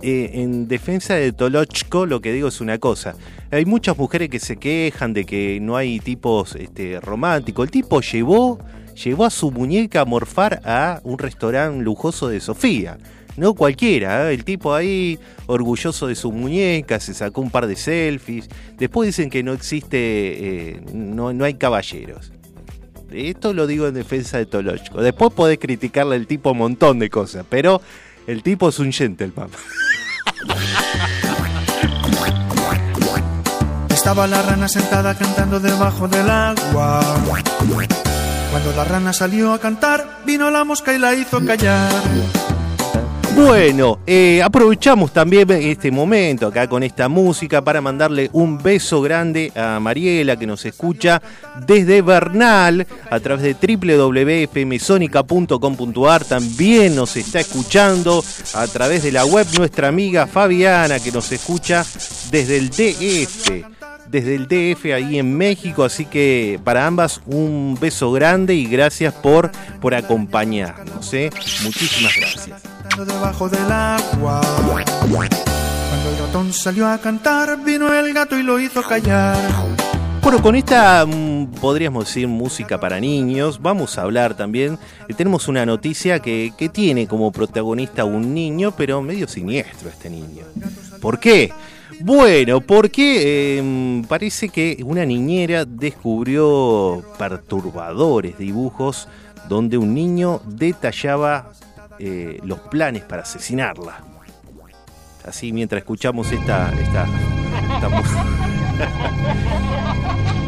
eh, 0.01 0.31
en 0.33 0.67
defensa 0.67 1.15
de 1.15 1.33
Tolochko, 1.33 2.07
lo 2.07 2.23
que 2.23 2.33
digo 2.33 2.49
es 2.49 2.63
una 2.63 2.79
cosa. 2.79 3.17
Hay 3.51 3.67
muchas 3.67 3.99
mujeres 3.99 4.31
que 4.31 4.39
se 4.39 4.57
quejan 4.57 5.13
de 5.13 5.27
que 5.27 5.59
no 5.61 5.77
hay 5.77 6.01
tipos 6.01 6.57
este, 6.57 6.99
románticos. 7.01 7.67
El 7.67 7.71
tipo 7.71 8.01
llevó, 8.01 8.59
llevó 9.05 9.25
a 9.25 9.31
su 9.31 9.51
muñeca 9.51 10.03
a 10.03 10.05
morfar 10.05 10.61
a 10.65 11.01
un 11.05 11.19
restaurante 11.19 11.83
lujoso 11.83 12.29
de 12.29 12.41
Sofía. 12.41 12.99
No 13.37 13.55
cualquiera, 13.55 14.31
¿eh? 14.31 14.35
el 14.35 14.45
tipo 14.45 14.75
ahí 14.75 15.19
orgulloso 15.47 16.07
de 16.07 16.15
su 16.15 16.31
muñeca, 16.31 17.01
se 17.01 17.15
sacó 17.15 17.41
un 17.41 17.51
par 17.51 17.67
de 17.67 17.77
selfies. 17.77 18.49
Después 18.77 19.07
dicen 19.07 19.31
que 19.31 19.43
no 19.43 19.55
existe, 19.55 19.99
eh, 19.99 20.81
no, 20.93 21.33
no 21.33 21.45
hay 21.45 21.55
caballeros. 21.55 22.31
Esto 23.11 23.53
lo 23.53 23.67
digo 23.67 23.87
en 23.87 23.95
defensa 23.95 24.39
de 24.39 24.47
Tolochko. 24.47 25.01
Después 25.01 25.33
podés 25.33 25.59
criticarle 25.59 26.17
al 26.17 26.27
tipo 26.27 26.53
un 26.53 26.59
montón 26.59 26.99
de 26.99 27.09
cosas, 27.11 27.45
pero 27.49 27.81
el 28.27 28.43
tipo 28.43 28.69
es 28.69 28.79
un 28.79 28.93
gentleman. 28.93 29.49
Estaba 33.89 34.27
la 34.27 34.43
rana 34.43 34.69
sentada 34.69 35.15
cantando 35.17 35.61
debajo 35.61 36.09
del 36.09 36.29
agua. 36.29 37.01
Cuando 38.53 38.71
la 38.73 38.85
rana 38.85 39.15
salió 39.15 39.55
a 39.55 39.59
cantar, 39.59 40.19
vino 40.27 40.51
la 40.51 40.63
mosca 40.63 40.93
y 40.93 40.99
la 40.99 41.15
hizo 41.15 41.43
callar. 41.43 41.91
Bueno, 43.35 44.01
eh, 44.07 44.43
aprovechamos 44.43 45.11
también 45.11 45.51
este 45.53 45.91
momento 45.91 46.49
acá 46.49 46.69
con 46.69 46.83
esta 46.83 47.09
música 47.09 47.65
para 47.65 47.81
mandarle 47.81 48.29
un 48.35 48.59
beso 48.59 49.01
grande 49.01 49.51
a 49.57 49.81
Mariela 49.81 50.37
que 50.37 50.47
nos 50.47 50.67
escucha 50.67 51.23
desde 51.67 52.03
Bernal 52.03 52.87
a 53.11 53.21
través 53.21 53.43
de 53.43 53.55
www.fmsonica.com.ar. 53.55 56.25
También 56.27 56.95
nos 56.95 57.17
está 57.17 57.41
escuchando 57.41 58.23
a 58.53 58.67
través 58.67 59.03
de 59.03 59.13
la 59.13 59.25
web 59.25 59.47
nuestra 59.57 59.89
amiga 59.89 60.27
Fabiana 60.27 61.01
que 61.01 61.11
nos 61.11 61.33
escucha 61.33 61.87
desde 62.31 62.59
el 62.59 62.69
DF. 62.69 63.72
Desde 64.13 64.35
el 64.35 64.47
DF 64.47 64.93
ahí 64.93 65.19
en 65.19 65.39
México, 65.39 65.85
así 65.85 66.05
que 66.05 66.61
para 66.63 66.87
ambas 66.87 67.23
un 67.25 67.79
beso 67.81 68.13
grande 68.13 68.55
y 68.55 68.67
gracias 68.67 69.15
por, 69.15 69.51
por 69.81 69.95
acompañarnos. 69.95 71.15
¿eh? 71.15 71.31
Muchísimas 71.65 72.15
gracias. 72.15 72.61
Debajo 73.07 73.49
del 73.49 73.73
agua. 73.73 74.43
Cuando 75.09 76.11
el 76.11 76.19
ratón 76.27 76.53
salió 76.53 76.89
a 76.89 76.99
cantar, 76.99 77.65
vino 77.65 77.91
el 77.91 78.13
gato 78.13 78.39
y 78.39 78.43
lo 78.43 78.61
hizo 78.61 78.83
callar. 78.83 79.39
Bueno, 80.21 80.43
con 80.43 80.57
esta, 80.57 81.07
mm, 81.07 81.53
podríamos 81.53 82.05
decir, 82.05 82.29
música 82.29 82.79
para 82.79 83.01
niños, 83.01 83.63
vamos 83.63 83.97
a 83.97 84.03
hablar 84.03 84.37
también, 84.37 84.79
eh, 85.09 85.15
tenemos 85.15 85.49
una 85.49 85.65
noticia 85.65 86.21
que, 86.21 86.53
que 86.59 86.69
tiene 86.69 87.07
como 87.07 87.33
protagonista 87.33 88.05
un 88.05 88.35
niño, 88.35 88.75
pero 88.77 89.01
medio 89.01 89.27
siniestro 89.27 89.89
este 89.89 90.11
niño. 90.11 90.45
¿Por 91.01 91.19
qué? 91.19 91.51
Bueno, 92.01 92.61
porque 92.61 93.59
eh, 93.59 94.03
parece 94.09 94.49
que 94.49 94.83
una 94.85 95.05
niñera 95.05 95.65
descubrió 95.65 97.03
perturbadores 97.19 98.39
dibujos 98.39 99.09
donde 99.49 99.77
un 99.79 99.95
niño 99.95 100.41
detallaba 100.47 101.53
eh, 101.99 102.39
los 102.45 102.59
planes 102.61 103.03
para 103.03 103.23
asesinarla. 103.23 104.05
Así 105.25 105.53
mientras 105.53 105.81
escuchamos 105.81 106.33
esta, 106.33 106.73
esta, 106.73 107.07
esta. 107.75 107.89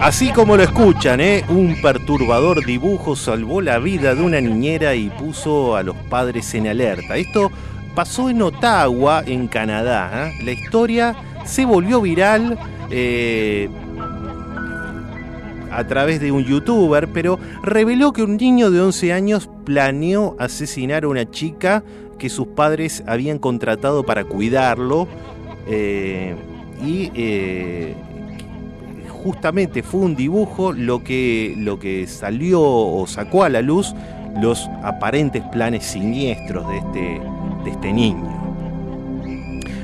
Así 0.00 0.32
como 0.32 0.56
lo 0.56 0.62
escuchan, 0.62 1.20
¿eh? 1.20 1.44
un 1.48 1.76
perturbador 1.82 2.64
dibujo 2.64 3.14
salvó 3.14 3.60
la 3.60 3.78
vida 3.78 4.14
de 4.14 4.22
una 4.22 4.40
niñera 4.40 4.94
y 4.94 5.10
puso 5.10 5.76
a 5.76 5.82
los 5.82 5.94
padres 5.94 6.54
en 6.54 6.68
alerta. 6.68 7.18
Esto 7.18 7.52
pasó 7.94 8.30
en 8.30 8.42
Ottawa, 8.42 9.22
en 9.26 9.48
Canadá. 9.48 10.28
¿eh? 10.28 10.44
La 10.44 10.52
historia 10.52 11.14
se 11.44 11.64
volvió 11.64 12.00
viral 12.00 12.58
eh, 12.90 13.68
a 15.70 15.84
través 15.84 16.20
de 16.20 16.32
un 16.32 16.44
youtuber, 16.44 17.08
pero 17.08 17.38
reveló 17.62 18.12
que 18.12 18.22
un 18.22 18.36
niño 18.36 18.70
de 18.70 18.80
11 18.80 19.12
años 19.12 19.50
planeó 19.64 20.36
asesinar 20.38 21.04
a 21.04 21.08
una 21.08 21.30
chica 21.30 21.82
que 22.18 22.28
sus 22.28 22.48
padres 22.48 23.02
habían 23.06 23.38
contratado 23.38 24.04
para 24.04 24.24
cuidarlo 24.24 25.08
eh, 25.66 26.34
y 26.84 27.10
justamente 29.08 29.82
fue 29.82 30.00
un 30.00 30.16
dibujo 30.16 30.72
lo 30.72 31.04
que, 31.04 31.54
lo 31.56 31.78
que 31.78 32.06
salió 32.06 32.62
o 32.62 33.06
sacó 33.06 33.44
a 33.44 33.48
la 33.48 33.60
luz 33.60 33.94
los 34.40 34.68
aparentes 34.82 35.42
planes 35.52 35.84
siniestros 35.84 36.66
de 36.68 36.78
este, 36.78 37.20
de 37.64 37.70
este 37.70 37.92
niño. 37.92 38.40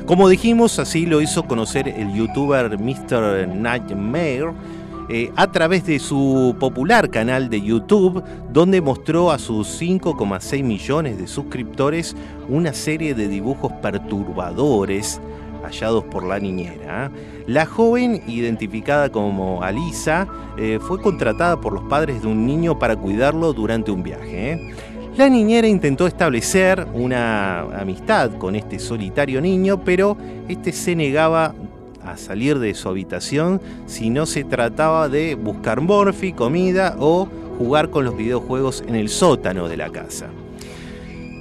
Como 0.06 0.28
dijimos, 0.28 0.78
así 0.78 1.04
lo 1.04 1.20
hizo 1.20 1.46
conocer 1.46 1.88
el 1.88 2.14
youtuber 2.14 2.78
Mr. 2.78 3.48
Nightmare 3.48 4.52
eh, 5.08 5.32
a 5.36 5.50
través 5.50 5.86
de 5.86 5.98
su 5.98 6.56
popular 6.58 7.10
canal 7.10 7.48
de 7.48 7.60
YouTube, 7.60 8.22
donde 8.52 8.80
mostró 8.80 9.30
a 9.30 9.38
sus 9.38 9.80
5,6 9.80 10.62
millones 10.62 11.18
de 11.18 11.26
suscriptores 11.26 12.16
una 12.48 12.72
serie 12.72 13.14
de 13.14 13.28
dibujos 13.28 13.72
perturbadores 13.82 15.20
hallados 15.66 16.04
por 16.04 16.24
la 16.24 16.38
niñera. 16.38 17.10
La 17.46 17.66
joven, 17.66 18.22
identificada 18.26 19.10
como 19.10 19.62
Alisa, 19.62 20.26
eh, 20.56 20.78
fue 20.80 21.00
contratada 21.00 21.60
por 21.60 21.72
los 21.72 21.84
padres 21.84 22.22
de 22.22 22.28
un 22.28 22.46
niño 22.46 22.78
para 22.78 22.96
cuidarlo 22.96 23.52
durante 23.52 23.90
un 23.90 24.02
viaje. 24.02 24.74
La 25.16 25.30
niñera 25.30 25.66
intentó 25.66 26.06
establecer 26.06 26.86
una 26.92 27.60
amistad 27.80 28.32
con 28.32 28.54
este 28.54 28.78
solitario 28.78 29.40
niño, 29.40 29.82
pero 29.82 30.14
este 30.46 30.72
se 30.72 30.94
negaba 30.94 31.54
a 32.04 32.18
salir 32.18 32.58
de 32.58 32.74
su 32.74 32.90
habitación 32.90 33.62
si 33.86 34.10
no 34.10 34.26
se 34.26 34.44
trataba 34.44 35.08
de 35.08 35.34
buscar 35.34 35.80
morfi, 35.80 36.34
comida 36.34 36.96
o 36.98 37.28
jugar 37.56 37.88
con 37.88 38.04
los 38.04 38.14
videojuegos 38.14 38.84
en 38.86 38.94
el 38.94 39.08
sótano 39.08 39.68
de 39.68 39.78
la 39.78 39.88
casa. 39.88 40.26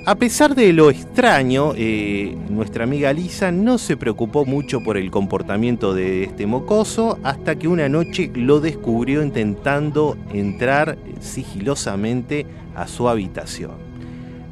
A 0.05 0.15
pesar 0.15 0.55
de 0.55 0.71
lo 0.71 0.89
extraño, 0.89 1.73
eh, 1.75 2.37
nuestra 2.49 2.85
amiga 2.85 3.11
Lisa 3.11 3.51
no 3.51 3.77
se 3.77 3.97
preocupó 3.97 4.45
mucho 4.45 4.81
por 4.83 4.95
el 4.95 5.11
comportamiento 5.11 5.93
de 5.93 6.23
este 6.23 6.45
mocoso 6.45 7.19
hasta 7.23 7.55
que 7.55 7.67
una 7.67 7.89
noche 7.89 8.31
lo 8.35 8.61
descubrió 8.61 9.21
intentando 9.21 10.15
entrar 10.31 10.97
sigilosamente 11.19 12.45
a 12.75 12.87
su 12.87 13.09
habitación. 13.09 13.95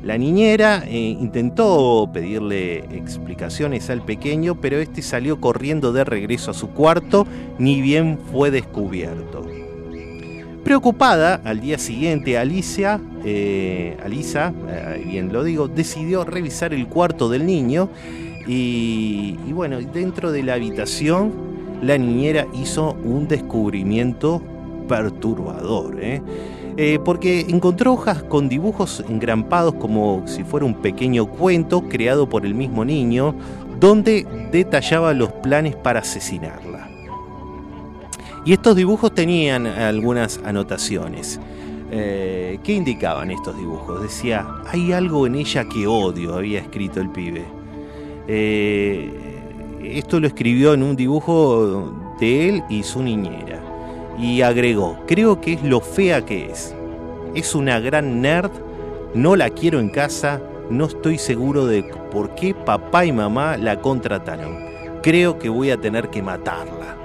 La 0.03 0.17
niñera 0.17 0.83
eh, 0.85 0.97
intentó 0.97 2.09
pedirle 2.11 2.79
explicaciones 2.97 3.89
al 3.89 4.03
pequeño, 4.03 4.59
pero 4.59 4.79
este 4.79 5.01
salió 5.01 5.39
corriendo 5.39 5.93
de 5.93 6.03
regreso 6.03 6.51
a 6.51 6.53
su 6.53 6.71
cuarto, 6.71 7.25
ni 7.57 7.81
bien 7.81 8.19
fue 8.31 8.51
descubierto. 8.51 9.47
Preocupada, 10.65 11.39
al 11.45 11.61
día 11.61 11.77
siguiente 11.77 12.37
Alicia, 12.37 12.99
eh, 13.23 13.97
Alisa, 14.03 14.53
eh, 14.67 15.05
bien 15.05 15.31
lo 15.31 15.43
digo, 15.43 15.69
decidió 15.69 16.25
revisar 16.25 16.73
el 16.73 16.87
cuarto 16.87 17.29
del 17.29 17.45
niño 17.45 17.89
y, 18.45 19.37
bueno, 19.53 19.79
dentro 19.79 20.33
de 20.33 20.43
la 20.43 20.55
habitación 20.55 21.31
la 21.81 21.97
niñera 21.97 22.45
hizo 22.53 22.93
un 23.05 23.27
descubrimiento 23.29 24.41
perturbador. 24.89 25.97
Eh, 26.75 26.99
porque 27.03 27.41
encontró 27.41 27.93
hojas 27.93 28.23
con 28.23 28.49
dibujos 28.49 29.03
engrampados 29.07 29.75
como 29.75 30.23
si 30.27 30.43
fuera 30.43 30.65
un 30.65 30.75
pequeño 30.75 31.27
cuento 31.27 31.83
creado 31.83 32.27
por 32.27 32.45
el 32.45 32.55
mismo 32.55 32.83
niño, 32.83 33.35
donde 33.79 34.25
detallaba 34.51 35.13
los 35.13 35.31
planes 35.31 35.75
para 35.75 35.99
asesinarla. 35.99 36.89
Y 38.45 38.53
estos 38.53 38.75
dibujos 38.75 39.13
tenían 39.13 39.67
algunas 39.67 40.39
anotaciones. 40.43 41.39
Eh, 41.91 42.59
¿Qué 42.63 42.73
indicaban 42.73 43.29
estos 43.31 43.55
dibujos? 43.55 44.01
Decía, 44.01 44.47
hay 44.67 44.91
algo 44.91 45.27
en 45.27 45.35
ella 45.35 45.65
que 45.65 45.85
odio, 45.85 46.35
había 46.35 46.59
escrito 46.59 46.99
el 46.99 47.09
pibe. 47.09 47.45
Eh, 48.27 49.11
esto 49.83 50.19
lo 50.19 50.27
escribió 50.27 50.73
en 50.73 50.83
un 50.83 50.95
dibujo 50.95 51.93
de 52.19 52.49
él 52.49 52.63
y 52.69 52.83
su 52.83 53.03
niñera. 53.03 53.62
Y 54.17 54.41
agregó, 54.41 54.99
creo 55.07 55.41
que 55.41 55.53
es 55.53 55.63
lo 55.63 55.81
fea 55.81 56.23
que 56.23 56.51
es. 56.51 56.75
Es 57.33 57.55
una 57.55 57.79
gran 57.79 58.21
nerd, 58.21 58.51
no 59.13 59.35
la 59.35 59.49
quiero 59.49 59.79
en 59.79 59.89
casa, 59.89 60.41
no 60.69 60.85
estoy 60.85 61.17
seguro 61.17 61.65
de 61.65 61.83
por 62.11 62.35
qué 62.35 62.53
papá 62.53 63.05
y 63.05 63.11
mamá 63.11 63.57
la 63.57 63.81
contrataron. 63.81 64.57
Creo 65.01 65.39
que 65.39 65.49
voy 65.49 65.71
a 65.71 65.77
tener 65.77 66.09
que 66.09 66.21
matarla. 66.21 66.95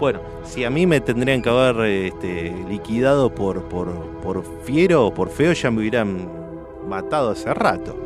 Bueno, 0.00 0.20
si 0.44 0.64
a 0.64 0.70
mí 0.70 0.86
me 0.86 1.00
tendrían 1.00 1.42
que 1.42 1.48
haber 1.48 1.86
este, 1.86 2.54
liquidado 2.68 3.34
por, 3.34 3.62
por, 3.64 3.88
por 4.22 4.44
fiero 4.64 5.06
o 5.06 5.14
por 5.14 5.30
feo, 5.30 5.52
ya 5.52 5.70
me 5.70 5.80
hubieran 5.80 6.28
matado 6.86 7.30
hace 7.30 7.52
rato. 7.54 7.96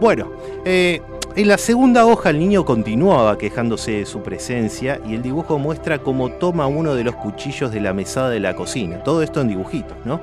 Bueno, 0.00 0.32
eh, 0.64 1.00
en 1.36 1.48
la 1.48 1.58
segunda 1.58 2.06
hoja 2.06 2.30
el 2.30 2.38
niño 2.38 2.64
continuaba 2.64 3.36
quejándose 3.36 3.90
de 3.90 4.06
su 4.06 4.22
presencia 4.22 5.00
y 5.04 5.14
el 5.14 5.22
dibujo 5.22 5.58
muestra 5.58 5.98
cómo 5.98 6.30
toma 6.30 6.68
uno 6.68 6.94
de 6.94 7.02
los 7.02 7.16
cuchillos 7.16 7.72
de 7.72 7.80
la 7.80 7.92
mesada 7.92 8.30
de 8.30 8.38
la 8.38 8.54
cocina. 8.54 9.02
Todo 9.02 9.20
esto 9.22 9.40
en 9.40 9.48
dibujitos, 9.48 9.96
¿no? 10.04 10.20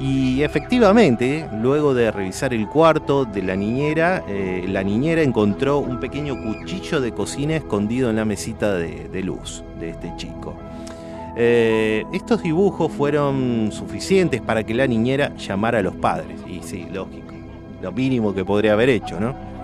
Y 0.00 0.42
efectivamente, 0.42 1.46
luego 1.60 1.92
de 1.92 2.10
revisar 2.10 2.54
el 2.54 2.68
cuarto 2.68 3.26
de 3.26 3.42
la 3.42 3.54
niñera, 3.56 4.24
eh, 4.28 4.64
la 4.68 4.82
niñera 4.82 5.22
encontró 5.22 5.80
un 5.80 6.00
pequeño 6.00 6.42
cuchillo 6.42 7.00
de 7.00 7.12
cocina 7.12 7.56
escondido 7.56 8.08
en 8.08 8.16
la 8.16 8.24
mesita 8.24 8.74
de, 8.76 9.22
luz 9.22 9.62
de 9.78 9.90
este 9.90 10.10
chico. 10.16 10.54
Eh, 11.36 12.04
estos 12.14 12.42
dibujos 12.42 12.90
fueron 12.92 13.70
suficientes 13.72 14.40
para 14.40 14.64
que 14.64 14.72
la 14.72 14.86
niñera 14.86 15.34
llamara 15.36 15.80
a 15.80 15.82
los 15.82 15.96
padres. 15.96 16.40
Y 16.46 16.62
sí, 16.62 16.86
lógico, 16.90 17.34
lo 17.82 17.92
mínimo 17.92 18.32
que 18.34 18.44
podría 18.44 18.72
haber 18.72 18.88
hecho, 18.88 19.20
¿no? 19.20 19.57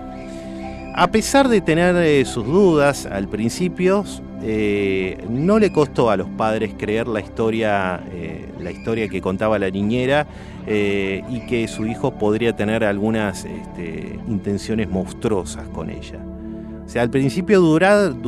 A 0.97 1.07
pesar 1.07 1.49
de 1.49 1.59
tener 1.59 1.93
eh, 1.97 2.23
sus 2.23 2.45
dudas 2.45 3.05
al 3.05 3.27
principio, 3.27 4.05
eh, 4.41 5.21
no 5.29 5.59
le 5.59 5.73
costó 5.73 6.09
a 6.09 6.15
los 6.15 6.29
padres 6.29 6.73
creer 6.77 7.05
la 7.09 7.19
historia, 7.19 8.01
eh, 8.13 8.45
la 8.61 8.71
historia 8.71 9.09
que 9.09 9.19
contaba 9.19 9.59
la 9.59 9.69
niñera 9.69 10.25
y 10.65 11.41
que 11.47 11.67
su 11.67 11.85
hijo 11.85 12.17
podría 12.17 12.55
tener 12.55 12.85
algunas 12.85 13.43
este, 13.43 14.17
intenciones 14.27 14.89
monstruosas 14.89 15.67
con 15.67 15.89
ella. 15.89 16.17
O 16.85 16.89
sea, 16.89 17.01
al 17.03 17.09
principio 17.09 17.59
dudaron 17.59 18.23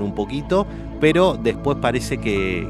un 0.00 0.14
poquito, 0.14 0.66
pero 1.00 1.36
después 1.36 1.76
parece 1.82 2.18
que 2.18 2.66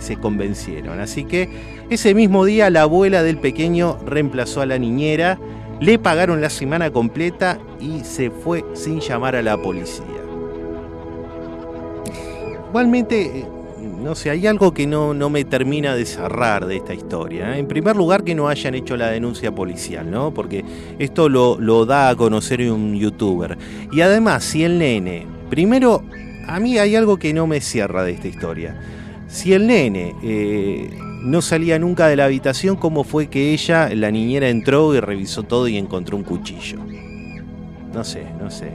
se 0.00 0.16
convencieron. 0.16 1.00
Así 1.00 1.24
que 1.24 1.48
ese 1.90 2.14
mismo 2.14 2.44
día 2.44 2.68
la 2.70 2.82
abuela 2.82 3.22
del 3.22 3.38
pequeño 3.38 3.98
reemplazó 4.06 4.60
a 4.60 4.66
la 4.66 4.78
niñera, 4.78 5.38
le 5.80 5.98
pagaron 5.98 6.40
la 6.40 6.50
semana 6.50 6.90
completa 6.90 7.58
y 7.80 8.00
se 8.04 8.30
fue 8.30 8.64
sin 8.74 9.00
llamar 9.00 9.36
a 9.36 9.42
la 9.42 9.56
policía. 9.56 10.04
Igualmente, 12.68 13.40
eh, 13.40 13.46
no 14.02 14.14
sé, 14.14 14.30
hay 14.30 14.46
algo 14.46 14.74
que 14.74 14.86
no, 14.86 15.14
no 15.14 15.30
me 15.30 15.44
termina 15.44 15.94
de 15.94 16.04
cerrar 16.06 16.66
de 16.66 16.76
esta 16.76 16.92
historia. 16.92 17.54
¿eh? 17.54 17.58
En 17.58 17.68
primer 17.68 17.96
lugar, 17.96 18.24
que 18.24 18.34
no 18.34 18.48
hayan 18.48 18.74
hecho 18.74 18.96
la 18.96 19.10
denuncia 19.10 19.54
policial, 19.54 20.10
¿no? 20.10 20.34
Porque 20.34 20.64
esto 20.98 21.28
lo, 21.28 21.56
lo 21.58 21.86
da 21.86 22.08
a 22.08 22.16
conocer 22.16 22.60
un 22.70 22.94
youtuber. 22.96 23.56
Y 23.92 24.00
además, 24.00 24.44
si 24.44 24.64
el 24.64 24.78
nene, 24.78 25.26
primero, 25.50 26.02
a 26.46 26.60
mí 26.60 26.78
hay 26.78 26.96
algo 26.96 27.16
que 27.16 27.32
no 27.32 27.46
me 27.46 27.60
cierra 27.60 28.02
de 28.04 28.12
esta 28.12 28.28
historia. 28.28 28.76
Si 29.28 29.52
el 29.52 29.66
nene 29.66 30.14
eh, 30.22 30.90
no 31.24 31.42
salía 31.42 31.78
nunca 31.78 32.06
de 32.08 32.16
la 32.16 32.26
habitación, 32.26 32.76
¿cómo 32.76 33.04
fue 33.04 33.28
que 33.28 33.52
ella, 33.52 33.88
la 33.94 34.10
niñera, 34.10 34.48
entró 34.48 34.94
y 34.94 35.00
revisó 35.00 35.42
todo 35.44 35.68
y 35.68 35.76
encontró 35.76 36.16
un 36.16 36.24
cuchillo? 36.24 36.78
No 37.92 38.04
sé, 38.04 38.34
no 38.38 38.50
sé. 38.50 38.72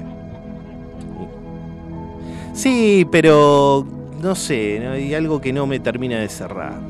Sí, 2.54 3.06
pero 3.12 3.86
no 4.22 4.36
sé, 4.36 4.86
hay 4.88 5.14
algo 5.14 5.40
que 5.42 5.54
no 5.54 5.68
me 5.68 5.80
termina 5.80 6.20
de 6.20 6.30
cerrar. 6.30 6.82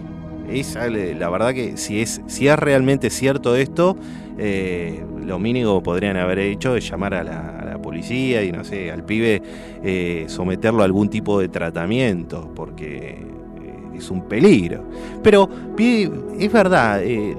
Es, 0.48 0.76
ale- 0.76 1.14
la 1.16 1.30
verdad 1.30 1.54
que 1.54 1.78
si 1.78 2.02
es, 2.02 2.22
si 2.28 2.48
es 2.48 2.58
realmente 2.58 3.10
cierto 3.10 3.56
esto, 3.56 3.98
eh, 4.38 5.04
lo 5.24 5.38
mínimo 5.38 5.84
podrían 5.84 6.18
haber 6.18 6.40
hecho 6.40 6.76
es 6.76 6.90
llamar 6.90 7.14
a 7.14 7.24
la, 7.24 7.60
a 7.60 7.66
la 7.66 7.78
policía 7.82 8.44
y 8.44 8.52
no 8.52 8.64
sé, 8.64 8.92
al 8.92 9.04
pibe 9.04 9.44
eh, 9.84 10.26
someterlo 10.28 10.82
a 10.82 10.86
algún 10.86 11.10
tipo 11.10 11.40
de 11.40 11.50
tratamiento, 11.50 12.52
porque 12.56 13.24
es 14.00 14.12
un 14.12 14.24
peligro. 14.24 14.84
Pero 15.24 15.50
es 15.78 16.52
verdad, 16.52 17.02
eh, 17.04 17.38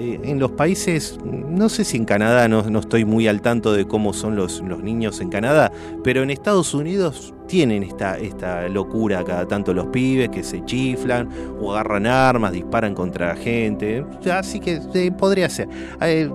eh, 0.00 0.18
en 0.24 0.38
los 0.38 0.52
países, 0.52 1.18
no 1.24 1.68
sé 1.68 1.84
si 1.84 1.98
en 1.98 2.06
Canadá, 2.06 2.48
no, 2.48 2.62
no 2.62 2.78
estoy 2.78 3.04
muy 3.04 3.28
al 3.28 3.42
tanto 3.42 3.74
de 3.74 3.86
cómo 3.86 4.14
son 4.14 4.34
los, 4.34 4.62
los 4.62 4.82
niños 4.82 5.20
en 5.20 5.28
Canadá, 5.28 5.70
pero 6.02 6.22
en 6.22 6.30
Estados 6.30 6.72
Unidos 6.72 7.34
tienen 7.46 7.82
esta, 7.82 8.16
esta 8.16 8.66
locura 8.68 9.22
cada 9.24 9.46
tanto 9.46 9.74
los 9.74 9.88
pibes 9.88 10.30
que 10.30 10.42
se 10.42 10.64
chiflan 10.64 11.28
o 11.60 11.72
agarran 11.72 12.06
armas, 12.06 12.52
disparan 12.52 12.94
contra 12.94 13.36
gente. 13.36 14.02
Así 14.32 14.58
que 14.58 14.80
eh, 14.94 15.12
podría 15.12 15.50
ser. 15.50 15.68
Eh, 16.00 16.30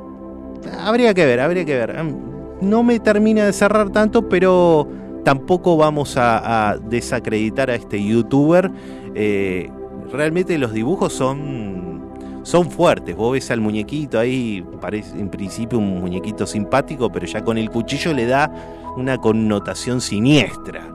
habría 0.78 1.16
que 1.16 1.26
ver, 1.26 1.40
habría 1.40 1.66
que 1.66 1.74
ver. 1.74 2.06
No 2.62 2.84
me 2.84 3.00
termina 3.00 3.48
de 3.48 3.54
cerrar 3.54 3.90
tanto, 3.90 4.30
pero 4.30 4.88
tampoco 5.24 5.76
vamos 5.76 6.18
a 6.18 6.78
desacreditar 6.88 7.72
a 7.72 7.76
este 7.76 8.04
youtuber. 8.04 8.70
Eh, 9.18 9.72
realmente 10.12 10.58
los 10.58 10.74
dibujos 10.74 11.14
son, 11.14 12.12
son 12.44 12.70
fuertes. 12.70 13.16
Vos 13.16 13.32
ves 13.32 13.50
al 13.50 13.62
muñequito 13.62 14.20
ahí, 14.20 14.64
parece 14.82 15.18
en 15.18 15.30
principio 15.30 15.80
un 15.80 16.02
muñequito 16.02 16.46
simpático, 16.46 17.10
pero 17.10 17.26
ya 17.26 17.42
con 17.42 17.58
el 17.58 17.70
cuchillo 17.70 18.14
le 18.14 18.26
da 18.26 18.52
una 18.98 19.18
connotación 19.18 20.02
siniestra. 20.02 20.94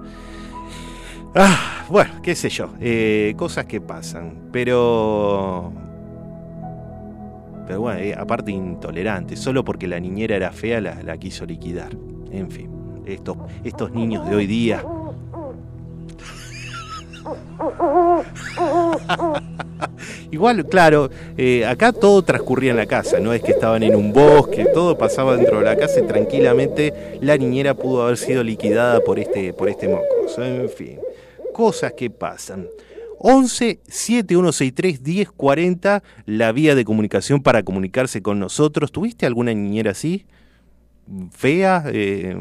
Ah, 1.35 1.85
bueno, 1.89 2.11
qué 2.23 2.35
sé 2.35 2.51
yo, 2.51 2.71
eh, 2.81 3.35
cosas 3.37 3.65
que 3.65 3.81
pasan, 3.81 4.49
pero... 4.53 5.73
Pero 7.67 7.81
bueno, 7.83 8.01
eh, 8.01 8.15
aparte 8.19 8.51
intolerante, 8.51 9.37
solo 9.37 9.65
porque 9.65 9.87
la 9.87 10.01
niñera 10.01 10.35
era 10.35 10.51
fea 10.51 10.81
la, 10.81 11.03
la 11.05 11.17
quiso 11.19 11.47
liquidar. 11.47 11.91
En 12.33 12.51
fin, 12.51 12.69
estos, 13.07 13.37
estos 13.65 13.93
niños 13.93 14.29
de 14.29 14.37
hoy 14.37 14.47
día... 14.47 14.85
Igual, 20.31 20.67
claro, 20.67 21.11
eh, 21.37 21.67
acá 21.67 21.93
todo 21.93 22.23
transcurría 22.23 22.71
en 22.71 22.77
la 22.77 22.87
casa, 22.87 23.21
no 23.21 23.33
es 23.33 23.43
que 23.43 23.53
estaban 23.53 23.83
en 23.83 23.95
un 23.95 24.13
bosque, 24.13 24.67
todo 24.73 24.97
pasaba 24.97 25.37
dentro 25.37 25.59
de 25.59 25.65
la 25.65 25.77
casa 25.77 26.01
y 26.01 26.07
tranquilamente 26.07 27.19
la 27.21 27.37
niñera 27.37 27.75
pudo 27.75 28.05
haber 28.05 28.17
sido 28.17 28.45
liquidada 28.45 29.01
por 29.01 29.19
este, 29.19 29.53
por 29.53 29.69
este 29.69 29.89
mocoso. 29.89 30.45
En 30.45 30.69
fin, 30.69 30.99
cosas 31.53 31.93
que 31.93 32.11
pasan. 32.11 32.69
11 33.23 33.81
7163 33.87 35.03
1040, 35.03 36.03
la 36.25 36.53
vía 36.53 36.75
de 36.75 36.85
comunicación 36.85 37.43
para 37.43 37.63
comunicarse 37.63 38.23
con 38.23 38.39
nosotros. 38.39 38.93
¿Tuviste 38.93 39.27
alguna 39.27 39.53
niñera 39.53 39.91
así? 39.91 40.27
¿Fea? 41.33 41.85
Eh, 41.89 42.35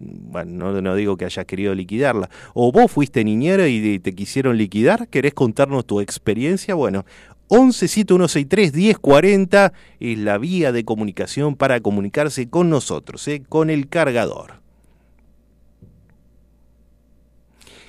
bueno, 0.00 0.72
no, 0.72 0.80
no 0.80 0.94
digo 0.94 1.16
que 1.16 1.24
hayas 1.24 1.46
querido 1.46 1.74
liquidarla. 1.74 2.28
O 2.54 2.72
vos 2.72 2.90
fuiste 2.90 3.24
niñera 3.24 3.68
y 3.68 3.98
te 3.98 4.14
quisieron 4.14 4.56
liquidar. 4.56 5.08
¿Querés 5.08 5.34
contarnos 5.34 5.86
tu 5.86 6.00
experiencia? 6.00 6.74
Bueno, 6.74 7.04
11 7.48 7.88
7163 7.88 8.74
1040 8.74 9.72
es 10.00 10.18
la 10.18 10.38
vía 10.38 10.72
de 10.72 10.84
comunicación 10.84 11.56
para 11.56 11.80
comunicarse 11.80 12.48
con 12.48 12.70
nosotros, 12.70 13.26
¿eh? 13.28 13.42
con 13.48 13.70
el 13.70 13.88
cargador. 13.88 14.54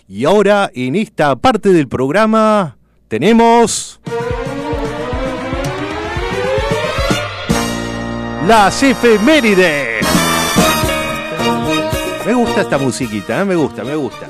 Y 0.08 0.24
ahora, 0.24 0.72
en 0.74 0.96
esta 0.96 1.36
parte 1.36 1.74
del 1.74 1.88
programa, 1.90 2.78
tenemos... 3.10 4.00
Las 8.48 8.82
efemérides. 8.82 9.87
Esta 12.60 12.80
musiquita, 12.80 13.42
¿eh? 13.42 13.46
me 13.46 13.56
gusta, 13.56 13.84
me 13.84 13.96
gusta. 13.96 14.28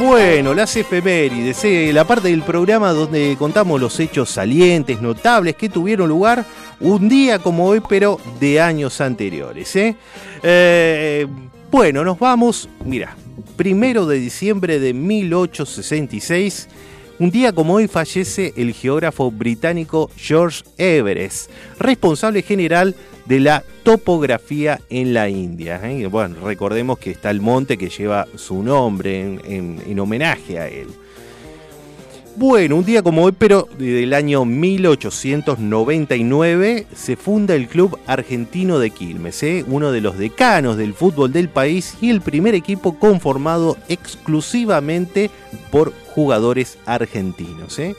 Bueno, 0.00 0.52
las 0.52 0.76
efemérides, 0.76 1.64
eh, 1.64 1.92
la 1.92 2.04
parte 2.04 2.28
del 2.28 2.42
programa 2.42 2.92
donde 2.92 3.36
contamos 3.38 3.80
los 3.80 4.00
hechos 4.00 4.30
salientes, 4.30 5.00
notables 5.00 5.54
que 5.54 5.68
tuvieron 5.68 6.08
lugar 6.08 6.44
un 6.80 7.08
día 7.08 7.38
como 7.38 7.66
hoy, 7.66 7.80
pero 7.88 8.20
de 8.40 8.60
años 8.60 9.00
anteriores. 9.00 9.76
¿eh? 9.76 9.96
Eh, 10.42 11.26
bueno, 11.70 12.04
nos 12.04 12.18
vamos, 12.18 12.68
mira, 12.84 13.16
primero 13.56 14.04
de 14.06 14.18
diciembre 14.18 14.80
de 14.80 14.92
1866, 14.92 16.68
un 17.20 17.30
día 17.30 17.52
como 17.52 17.74
hoy 17.74 17.86
fallece 17.86 18.54
el 18.56 18.72
geógrafo 18.72 19.30
británico 19.30 20.10
George 20.16 20.64
Everest, 20.76 21.50
responsable 21.78 22.42
general 22.42 22.94
de 23.28 23.40
la 23.40 23.62
topografía 23.82 24.80
en 24.90 25.12
la 25.14 25.28
India. 25.28 25.80
¿eh? 25.84 26.06
Bueno, 26.06 26.36
recordemos 26.44 26.98
que 26.98 27.10
está 27.10 27.30
el 27.30 27.40
monte 27.40 27.76
que 27.76 27.88
lleva 27.90 28.26
su 28.36 28.62
nombre 28.62 29.20
en, 29.20 29.40
en- 29.44 29.82
en 29.86 30.00
homenaje 30.00 30.58
a 30.58 30.68
él. 30.68 30.86
Bueno, 32.36 32.76
un 32.76 32.84
día 32.84 33.02
como 33.02 33.24
hoy, 33.24 33.32
pero 33.36 33.68
del 33.78 34.14
año 34.14 34.44
1899, 34.44 36.86
se 36.94 37.16
funda 37.16 37.56
el 37.56 37.66
Club 37.66 37.98
Argentino 38.06 38.78
de 38.78 38.90
Quilmes, 38.90 39.42
¿eh? 39.42 39.64
uno 39.66 39.90
de 39.90 40.00
los 40.00 40.16
decanos 40.16 40.76
del 40.76 40.94
fútbol 40.94 41.32
del 41.32 41.48
país 41.48 41.96
y 42.00 42.10
el 42.10 42.20
primer 42.20 42.54
equipo 42.54 42.96
conformado 42.98 43.76
exclusivamente 43.88 45.30
por 45.72 45.92
jugadores 46.14 46.78
argentinos. 46.86 47.76
¿eh? 47.80 47.96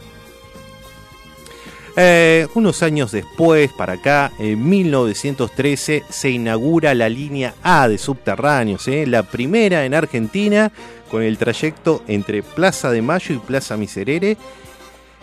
Eh, 2.01 2.47
unos 2.53 2.81
años 2.81 3.11
después, 3.11 3.73
para 3.73 3.93
acá, 3.93 4.31
en 4.39 4.69
1913, 4.69 6.05
se 6.07 6.29
inaugura 6.29 6.93
la 6.93 7.09
línea 7.09 7.55
A 7.61 7.89
de 7.89 7.97
subterráneos, 7.97 8.87
¿eh? 8.87 9.05
la 9.05 9.23
primera 9.23 9.83
en 9.83 9.93
Argentina, 9.93 10.71
con 11.11 11.23
el 11.23 11.37
trayecto 11.37 12.01
entre 12.07 12.41
Plaza 12.41 12.89
de 12.89 13.01
Mayo 13.01 13.35
y 13.35 13.39
Plaza 13.39 13.75
Miserere, 13.75 14.37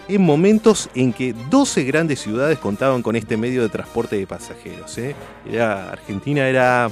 en 0.06 0.20
momentos 0.20 0.90
en 0.94 1.14
que 1.14 1.34
12 1.48 1.82
grandes 1.84 2.20
ciudades 2.20 2.58
contaban 2.58 3.00
con 3.00 3.16
este 3.16 3.38
medio 3.38 3.62
de 3.62 3.70
transporte 3.70 4.16
de 4.16 4.26
pasajeros. 4.26 4.98
¿eh? 4.98 5.14
Era, 5.50 5.92
Argentina 5.92 6.46
era 6.46 6.90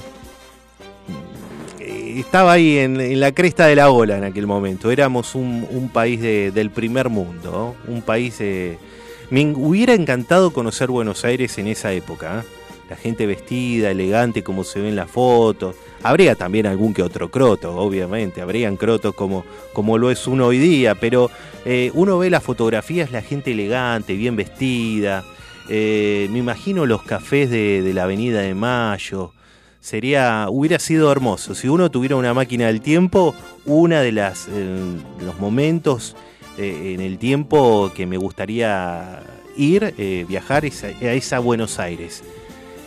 eh, 1.79 2.15
estaba 2.17 2.53
ahí 2.53 2.79
en, 2.79 3.19
la 3.19 3.33
cresta 3.33 3.67
de 3.67 3.75
la 3.75 3.91
ola 3.91 4.17
en 4.17 4.23
aquel 4.23 4.47
momento. 4.47 4.89
Éramos 4.89 5.35
un, 5.35 5.91
país 5.93 6.19
de- 6.21 6.49
del 6.49 6.71
primer 6.71 7.09
mundo, 7.09 7.75
un 7.87 8.01
país... 8.01 8.37
eh, 8.39 8.79
me 9.29 9.53
hubiera 9.55 9.93
encantado 9.93 10.51
conocer 10.51 10.89
Buenos 10.89 11.25
Aires 11.25 11.57
en 11.57 11.67
esa 11.67 11.91
época. 11.93 12.41
¿eh? 12.41 12.47
La 12.89 12.95
gente 12.95 13.25
vestida, 13.25 13.89
elegante, 13.89 14.43
como 14.43 14.63
se 14.63 14.79
ve 14.79 14.89
en 14.89 14.95
las 14.95 15.09
fotos. 15.09 15.75
Habría 16.03 16.35
también 16.35 16.67
algún 16.67 16.93
que 16.93 17.01
otro 17.01 17.31
croto, 17.31 17.75
obviamente. 17.75 18.41
Habrían 18.41 18.77
crotos 18.77 19.15
como, 19.15 19.43
como 19.73 19.97
lo 19.97 20.11
es 20.11 20.27
uno 20.27 20.47
hoy 20.47 20.59
día. 20.59 20.93
Pero 20.93 21.31
eh, 21.65 21.89
uno 21.95 22.19
ve 22.19 22.29
las 22.29 22.43
fotografías, 22.43 23.11
la 23.11 23.23
gente 23.23 23.51
elegante, 23.53 24.13
bien 24.13 24.35
vestida. 24.35 25.23
Eh, 25.67 26.27
me 26.31 26.39
imagino 26.39 26.85
los 26.85 27.01
cafés 27.01 27.49
de, 27.49 27.91
la 27.93 28.03
Avenida 28.03 28.41
de 28.41 28.53
Mayo 28.53 29.33
sería 29.79 30.47
hubiera 30.49 30.79
sido 30.79 31.11
hermoso 31.11 31.53
si 31.53 31.67
uno 31.67 31.91
tuviera 31.91 32.15
una 32.15 32.33
máquina 32.33 32.67
del 32.67 32.81
tiempo 32.81 33.35
una 33.65 34.01
de 34.01 34.11
las 34.11 34.47
los 34.47 35.39
momentos 35.39 36.15
eh, 36.57 36.93
en 36.95 37.01
el 37.01 37.17
tiempo 37.17 37.91
que 37.95 38.05
me 38.05 38.17
gustaría 38.17 39.21
ir 39.57 39.93
eh, 39.97 40.25
viajar 40.27 40.63
a, 40.65 40.67
esa 41.13 41.39
Buenos 41.39 41.79
Aires 41.79 42.23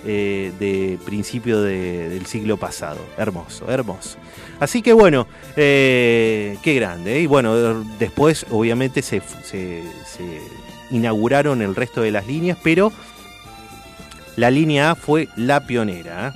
eh, 0.07 0.53
de 0.59 0.99
principio 1.05 1.61
de- 1.63 2.09
del 2.09 2.27
siglo 2.27 2.57
pasado. 2.57 3.01
Hermoso 3.17 3.71
hermoso. 3.71 4.19
Así 4.61 4.83
que 4.83 4.93
bueno 4.93 5.27
qué 5.55 6.75
grande 6.77 7.21
y 7.21 7.27
bueno 7.27 7.85
después 7.99 8.47
obviamente 8.51 9.03
se, 9.03 9.21
se- 9.45 9.83
inauguraron 10.91 11.61
el 11.63 11.75
resto 11.75 12.01
de 12.01 12.11
las 12.11 12.27
líneas 12.27 12.57
pero 12.63 12.91
la 14.37 14.51
línea 14.51 14.93
A 14.93 14.95
fue 14.95 15.29
la 15.37 15.67
pionera. 15.67 16.35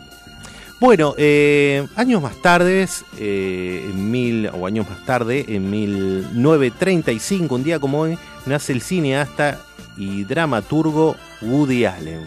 Bueno, 0.82 1.14
eh, 1.16 1.86
años 1.94 2.20
más 2.20 2.42
tarde, 2.42 2.88
eh, 3.16 3.86
en 3.88 4.10
mil, 4.10 4.48
o 4.48 4.66
años 4.66 4.90
más 4.90 5.06
tarde, 5.06 5.44
en 5.46 5.70
1935, 5.70 7.54
un 7.54 7.62
día 7.62 7.78
como 7.78 8.00
hoy, 8.00 8.18
nace 8.46 8.72
el 8.72 8.82
cineasta 8.82 9.60
y 9.96 10.24
dramaturgo 10.24 11.14
Woody 11.40 11.84
Allen. 11.84 12.26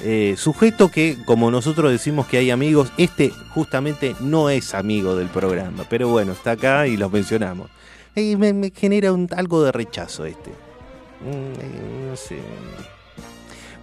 Eh, 0.00 0.34
sujeto 0.36 0.90
que, 0.90 1.16
como 1.24 1.50
nosotros 1.50 1.90
decimos 1.90 2.26
que 2.26 2.36
hay 2.36 2.50
amigos, 2.50 2.92
este 2.98 3.30
justamente 3.54 4.14
no 4.20 4.50
es 4.50 4.74
amigo 4.74 5.16
del 5.16 5.28
programa, 5.28 5.86
pero 5.88 6.08
bueno, 6.08 6.32
está 6.32 6.50
acá 6.50 6.86
y 6.86 6.98
lo 6.98 7.08
mencionamos. 7.08 7.70
Me, 8.14 8.70
genera 8.76 9.14
algo 9.34 9.64
de 9.64 9.72
rechazo 9.72 10.26
este. 10.26 10.50
Mm, 10.50 11.58
eh, 11.58 12.06
no 12.10 12.16
sé. 12.16 12.36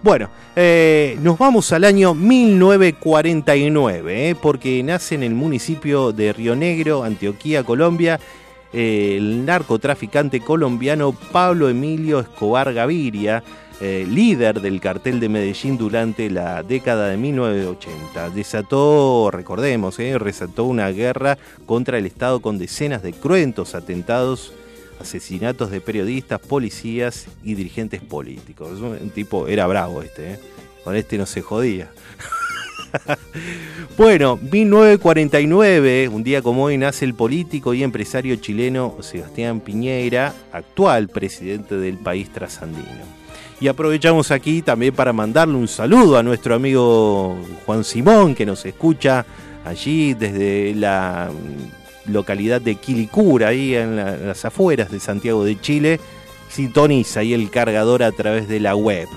Bueno, 0.02 0.30
eh, 0.56 1.18
nos 1.20 1.36
vamos 1.36 1.70
al 1.72 1.84
año 1.84 2.14
1949, 2.14 4.30
eh, 4.30 4.36
porque 4.40 4.82
nace 4.82 5.14
en 5.14 5.22
el 5.22 5.34
municipio 5.34 6.12
de 6.12 6.32
Río 6.32 6.56
Negro, 6.56 7.04
Antioquía, 7.04 7.64
Colombia, 7.64 8.18
eh, 8.72 9.16
el 9.18 9.44
narcotraficante 9.44 10.40
colombiano 10.40 11.12
Pablo 11.12 11.68
Emilio 11.68 12.20
Escobar 12.20 12.72
Gaviria, 12.72 13.42
eh, 13.82 14.06
líder 14.08 14.62
del 14.62 14.80
cartel 14.80 15.20
de 15.20 15.28
Medellín 15.28 15.76
durante 15.76 16.30
la 16.30 16.62
década 16.62 17.08
de 17.08 17.18
1980. 17.18 18.30
Desató, 18.30 19.30
recordemos, 19.30 19.98
resató 19.98 20.64
una 20.64 20.88
guerra 20.88 21.36
contra 21.66 21.98
el 21.98 22.06
Estado 22.06 22.40
con 22.40 22.58
decenas 22.58 23.02
de 23.02 23.12
cruentos 23.12 23.74
atentados 23.74 24.54
asesinatos 25.00 25.70
de 25.70 25.80
periodistas, 25.80 26.40
policías 26.40 27.26
y 27.42 27.54
dirigentes 27.54 28.00
políticos. 28.00 28.80
Un 28.80 29.10
tipo, 29.10 29.48
era 29.48 29.66
bravo 29.66 30.02
este, 30.02 30.34
¿eh? 30.34 30.38
con 30.84 30.94
este 30.94 31.18
no 31.18 31.26
se 31.26 31.42
jodía. 31.42 31.90
bueno, 33.96 34.36
1949, 34.36 36.08
un 36.08 36.22
día 36.22 36.42
como 36.42 36.64
hoy, 36.64 36.76
nace 36.76 37.04
el 37.04 37.14
político 37.14 37.74
y 37.74 37.82
empresario 37.82 38.36
chileno 38.36 38.96
Sebastián 39.00 39.60
Piñera, 39.60 40.34
actual 40.52 41.08
presidente 41.08 41.76
del 41.76 41.96
país 41.96 42.30
trasandino. 42.30 43.20
Y 43.60 43.68
aprovechamos 43.68 44.30
aquí 44.30 44.62
también 44.62 44.94
para 44.94 45.12
mandarle 45.12 45.54
un 45.54 45.68
saludo 45.68 46.16
a 46.16 46.22
nuestro 46.22 46.54
amigo 46.54 47.36
Juan 47.66 47.84
Simón, 47.84 48.34
que 48.34 48.46
nos 48.46 48.64
escucha 48.64 49.26
allí 49.64 50.14
desde 50.14 50.74
la 50.74 51.30
localidad 52.06 52.60
de 52.60 52.76
Quilicura, 52.76 53.48
ahí 53.48 53.74
en, 53.74 53.98
en 53.98 54.26
las 54.26 54.44
afueras 54.44 54.90
de 54.90 55.00
Santiago 55.00 55.44
de 55.44 55.60
Chile. 55.60 56.00
sintoniza 56.48 57.20
ahí 57.20 57.32
el 57.34 57.50
cargador 57.50 58.02
a 58.02 58.12
través 58.12 58.48
de 58.48 58.60
la 58.60 58.74
web. 58.74 59.08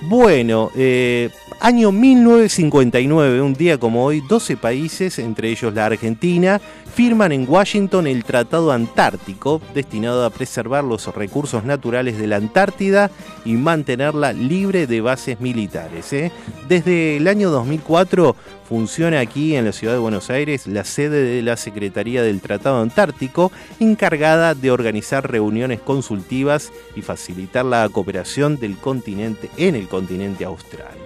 Bueno, 0.00 0.70
eh, 0.76 1.30
año 1.58 1.90
1959, 1.90 3.42
un 3.42 3.54
día 3.54 3.78
como 3.78 4.04
hoy, 4.04 4.22
12 4.28 4.56
países, 4.56 5.18
entre 5.18 5.50
ellos 5.50 5.74
la 5.74 5.86
Argentina, 5.86 6.60
firman 6.94 7.32
en 7.32 7.48
Washington 7.48 8.06
el 8.06 8.24
Tratado 8.24 8.72
Antártico, 8.72 9.60
destinado 9.74 10.24
a 10.24 10.30
preservar 10.30 10.84
los 10.84 11.12
recursos 11.14 11.64
naturales 11.64 12.18
de 12.18 12.26
la 12.26 12.36
Antártida 12.36 13.10
y 13.44 13.52
mantenerla 13.52 14.32
libre 14.32 14.86
de 14.86 15.00
bases 15.00 15.40
militares. 15.40 16.12
¿eh? 16.12 16.32
Desde 16.68 17.16
el 17.16 17.28
año 17.28 17.50
2004 17.50 18.36
funciona 18.68 19.20
aquí 19.20 19.56
en 19.56 19.64
la 19.64 19.72
ciudad 19.72 19.94
de 19.94 19.98
Buenos 19.98 20.28
Aires 20.28 20.66
la 20.66 20.84
sede 20.84 21.22
de 21.22 21.42
la 21.42 21.56
Secretaría 21.56 22.22
del 22.22 22.40
Tratado 22.40 22.82
Antártico, 22.82 23.50
encargada 23.80 24.54
de 24.54 24.70
organizar 24.70 25.30
reuniones 25.30 25.80
consultivas 25.80 26.70
y 26.94 27.02
facilitar 27.02 27.64
la 27.64 27.88
cooperación 27.88 28.58
del 28.58 28.76
continente 28.76 29.48
en 29.56 29.74
el 29.74 29.87
continente 29.88 30.44
austral. 30.44 30.96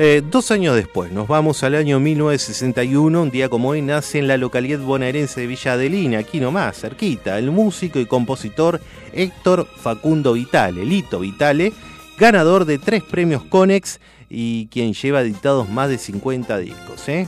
Eh, 0.00 0.22
dos 0.24 0.52
años 0.52 0.76
después, 0.76 1.10
nos 1.10 1.26
vamos 1.26 1.64
al 1.64 1.74
año 1.74 1.98
1961, 1.98 3.20
un 3.20 3.30
día 3.30 3.48
como 3.48 3.70
hoy 3.70 3.82
nace 3.82 4.20
en 4.20 4.28
la 4.28 4.36
localidad 4.36 4.78
bonaerense 4.78 5.40
de 5.40 5.48
Villa 5.48 5.72
Adelina, 5.72 6.18
aquí 6.20 6.38
nomás, 6.38 6.78
cerquita, 6.78 7.36
el 7.36 7.50
músico 7.50 7.98
y 7.98 8.06
compositor 8.06 8.80
Héctor 9.12 9.66
Facundo 9.66 10.34
Vitale, 10.34 10.84
Lito 10.84 11.18
Vitale, 11.18 11.72
ganador 12.16 12.64
de 12.64 12.78
tres 12.78 13.02
premios 13.02 13.42
Conex 13.42 13.98
y 14.30 14.66
quien 14.68 14.92
lleva 14.92 15.22
editados 15.22 15.68
más 15.68 15.88
de 15.88 15.98
50 15.98 16.58
discos. 16.58 17.08
¿eh? 17.08 17.26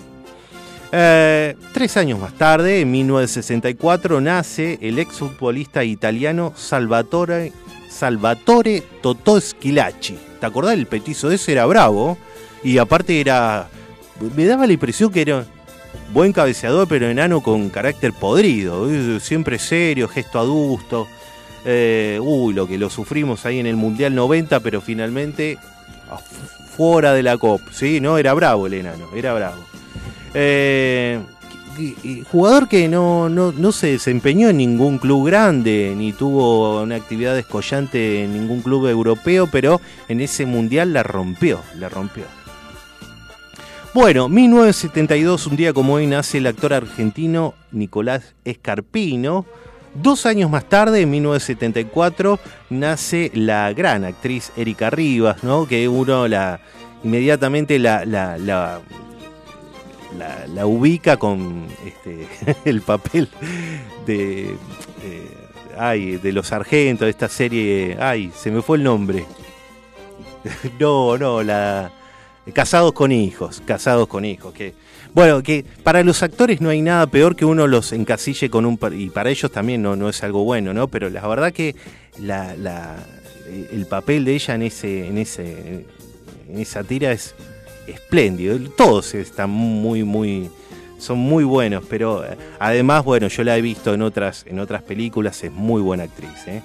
Eh, 0.93 1.57
tres 1.73 1.97
años 1.97 2.19
más 2.19 2.35
tarde, 2.35 2.81
en 2.81 2.91
1964, 2.91 4.21
nace 4.21 4.79
el 4.81 4.99
exfutbolista 4.99 5.83
italiano 5.83 6.53
Salvatore, 6.57 7.53
Salvatore 7.91 8.83
Totò 9.03 9.41
Schilacci. 9.41 10.17
¿Te 10.39 10.47
acordás? 10.47 10.75
El 10.75 10.87
petizo 10.87 11.31
ese 11.31 11.53
era 11.53 11.67
bravo. 11.67 12.17
Y 12.63 12.79
aparte 12.79 13.21
era. 13.21 13.69
Me 14.37 14.47
daba 14.47 14.67
la 14.67 14.73
impresión 14.73 15.11
que 15.11 15.23
era 15.23 15.45
buen 16.13 16.33
cabeceador, 16.33 16.87
pero 16.89 17.09
enano 17.09 17.43
con 17.43 17.69
carácter 17.71 18.13
podrido. 18.13 18.89
Siempre 19.21 19.59
serio, 19.59 20.09
gesto 20.09 20.39
adusto. 20.39 21.09
Eh, 21.65 22.19
uy, 22.23 22.55
lo 22.55 22.67
que 22.67 22.79
lo 22.79 22.89
sufrimos 22.89 23.45
ahí 23.45 23.59
en 23.59 23.67
el 23.67 23.77
Mundial 23.77 24.15
90, 24.15 24.61
pero 24.61 24.81
finalmente 24.81 25.59
fuera 26.77 27.13
de 27.13 27.23
la 27.23 27.37
COP. 27.37 27.61
Sí, 27.73 28.01
no, 28.01 28.17
era 28.17 28.33
bravo 28.33 28.67
el 28.67 28.75
enano, 28.75 29.09
era 29.15 29.35
bravo. 29.35 29.63
Eh, 30.33 31.21
jugador 32.31 32.69
que 32.69 32.89
no, 32.89 33.29
no, 33.29 33.53
no 33.53 33.73
se 33.73 33.89
desempeñó 33.89 34.49
en 34.49 34.57
ningún 34.59 34.99
club 34.99 35.27
grande, 35.27 35.95
ni 35.97 36.13
tuvo 36.13 36.83
una 36.83 36.97
actividad 36.97 37.35
descollante 37.35 38.25
en 38.25 38.33
ningún 38.33 38.63
club 38.63 38.87
europeo, 38.87 39.49
pero 39.51 39.81
en 40.09 40.21
ese 40.21 40.47
mundial 40.47 40.93
la 40.93 41.03
rompió, 41.03 41.61
la 41.79 41.89
rompió. 41.89 42.25
Bueno, 43.93 44.29
1972, 44.29 45.49
un 45.49 45.57
día 45.57 45.73
como 45.73 45.95
hoy, 45.95 46.07
nace 46.07 46.39
el 46.39 46.47
actor 46.47 46.73
argentino 46.73 47.55
Nicolás 47.73 48.35
Escarpino. 48.45 49.47
Dos 49.95 50.27
años 50.27 50.49
más 50.49 50.69
tarde, 50.69 51.01
en 51.01 51.11
1974, 51.11 52.39
nace 52.71 53.33
la 53.35 53.73
gran 53.73 54.05
actriz 54.05 54.53
Erika 54.57 54.91
Rivas, 54.91 55.43
¿no? 55.43 55.67
Que 55.67 55.89
uno 55.89 56.29
la 56.29 56.61
inmediatamente 57.03 57.79
la, 57.81 58.05
la, 58.05 58.81
la- 60.19 60.67
ubica 60.67 61.17
con 61.17 61.67
este, 61.87 62.27
el 62.65 62.81
papel 62.83 63.29
de, 64.07 64.51
eh, 64.51 64.57
ay, 65.79 66.17
de 66.17 66.33
los 66.33 66.49
sargentos, 66.49 67.07
de 67.07 67.11
esta 67.11 67.29
serie. 67.29 67.97
Ay, 68.01 68.31
se 68.37 68.51
me 68.51 68.63
fue 68.63 68.77
el 68.79 68.85
nombre. 68.85 69.25
No, 70.79 71.19
no, 71.19 71.43
la. 71.43 71.93
Casados 72.55 72.93
con 72.95 73.13
hijos, 73.13 73.63
casados 73.67 74.09
con 74.09 74.25
hijos. 74.25 74.55
Que, 74.55 74.73
bueno, 75.13 75.43
que 75.43 75.65
para 75.85 76.03
los 76.03 76.23
actores 76.23 76.61
no 76.63 76.71
hay 76.71 76.81
nada 76.81 77.07
peor 77.07 77.37
que 77.37 77.45
uno 77.45 77.67
los 77.67 77.93
encasille 77.93 78.49
con 78.49 78.65
un. 78.65 78.79
Y 78.93 79.11
para 79.11 79.29
ellos 79.31 79.53
también 79.53 79.83
no, 79.83 79.97
no 79.97 80.09
es 80.09 80.23
algo 80.25 80.43
bueno, 80.45 80.73
¿no? 80.73 80.89
Pero 80.89 81.11
la 81.11 81.27
verdad 81.29 81.53
que 81.53 81.77
la- 82.19 82.97
el 83.73 83.85
papel 83.87 84.25
de 84.25 84.35
ella 84.35 84.55
en, 84.55 84.63
ese, 84.63 85.07
en, 85.09 85.19
ese, 85.19 85.85
en 86.49 86.59
esa 86.59 86.85
tira 86.85 87.13
es 87.13 87.35
espléndido. 87.91 88.59
Todos 88.77 89.15
están 89.15 89.51
muy, 89.51 90.05
muy. 90.05 90.51
Son 90.99 91.19
muy 91.19 91.45
buenos, 91.45 91.85
pero 91.89 92.25
eh, 92.25 92.37
además, 92.59 93.05
bueno, 93.05 93.29
yo 93.29 93.43
la 93.43 93.57
he 93.57 93.63
visto 93.63 93.95
en 93.95 94.03
otras, 94.03 94.45
en 94.47 94.59
otras 94.59 94.83
películas, 94.83 95.43
es 95.43 95.51
muy 95.51 95.81
buena 95.81 96.05
actriz. 96.05 96.47
¿eh? 96.47 96.63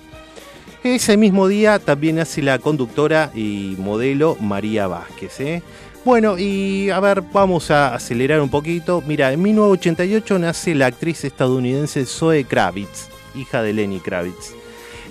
Ese 0.83 1.15
mismo 1.15 1.47
día 1.47 1.79
también 1.79 2.17
nace 2.17 2.41
la 2.41 2.59
conductora 2.59 3.31
y 3.33 3.75
modelo 3.79 4.35
María 4.41 4.87
Vázquez. 4.87 5.39
¿eh? 5.39 5.63
Bueno, 6.03 6.37
y 6.37 6.89
a 6.89 6.99
ver, 6.99 7.23
vamos 7.33 7.71
a 7.71 7.95
acelerar 7.95 8.41
un 8.41 8.49
poquito. 8.49 9.01
Mira, 9.07 9.31
en 9.31 9.41
1988 9.41 10.37
nace 10.37 10.75
la 10.75 10.87
actriz 10.87 11.23
estadounidense 11.23 12.05
Zoe 12.05 12.43
Kravitz, 12.43 13.07
hija 13.35 13.63
de 13.63 13.73
Lenny 13.73 13.99
Kravitz. 13.99 14.53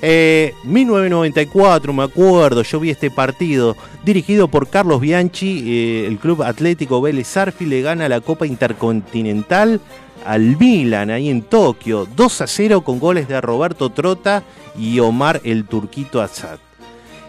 Eh, 0.06 0.52
1994, 0.64 1.92
me 1.94 2.02
acuerdo, 2.02 2.62
yo 2.62 2.78
vi 2.78 2.90
este 2.90 3.10
partido 3.10 3.74
dirigido 4.04 4.48
por 4.48 4.68
Carlos 4.68 5.00
Bianchi, 5.00 5.62
eh, 5.66 6.06
el 6.06 6.18
Club 6.18 6.42
Atlético 6.42 7.00
Vélez 7.00 7.26
Sarfi 7.26 7.64
le 7.64 7.80
gana 7.80 8.06
la 8.06 8.20
Copa 8.20 8.46
Intercontinental 8.46 9.80
al 10.26 10.58
Milan 10.58 11.08
ahí 11.10 11.30
en 11.30 11.40
Tokio, 11.40 12.06
2 12.14 12.40
a 12.42 12.46
0 12.46 12.82
con 12.82 12.98
goles 12.98 13.28
de 13.28 13.40
Roberto 13.40 13.88
Trota 13.90 14.42
y 14.78 14.98
Omar 15.00 15.40
el 15.42 15.64
Turquito 15.64 16.20
Azad. 16.20 16.58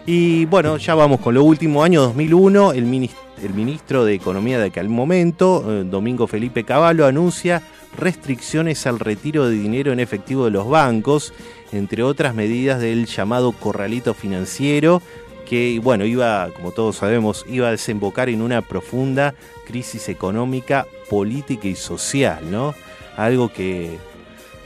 Y 0.04 0.44
bueno, 0.44 0.76
ya 0.76 0.94
vamos 0.94 1.20
con 1.20 1.32
lo 1.34 1.44
último, 1.44 1.82
año 1.82 2.02
2001, 2.02 2.72
el, 2.72 2.84
minis- 2.84 3.14
el 3.42 3.54
ministro 3.54 4.04
de 4.04 4.12
Economía 4.14 4.58
de 4.58 4.66
aquel 4.66 4.90
momento, 4.90 5.64
eh, 5.66 5.84
Domingo 5.84 6.26
Felipe 6.26 6.64
Cavallo, 6.64 7.06
anuncia 7.06 7.62
restricciones 7.98 8.86
al 8.86 8.98
retiro 8.98 9.48
de 9.48 9.54
dinero 9.56 9.90
en 9.92 10.00
efectivo 10.00 10.44
de 10.44 10.50
los 10.50 10.68
bancos, 10.68 11.32
entre 11.72 12.02
otras 12.02 12.34
medidas 12.34 12.80
del 12.80 13.06
llamado 13.06 13.52
corralito 13.52 14.14
financiero, 14.14 15.02
que 15.46 15.80
bueno, 15.82 16.04
iba, 16.04 16.50
como 16.54 16.72
todos 16.72 16.96
sabemos, 16.96 17.44
iba 17.48 17.68
a 17.68 17.70
desembocar 17.70 18.28
en 18.28 18.42
una 18.42 18.62
profunda 18.62 19.34
crisis 19.66 20.08
económica, 20.08 20.86
política 21.08 21.68
y 21.68 21.76
social, 21.76 22.50
¿no? 22.50 22.74
Algo 23.16 23.52
que 23.52 23.98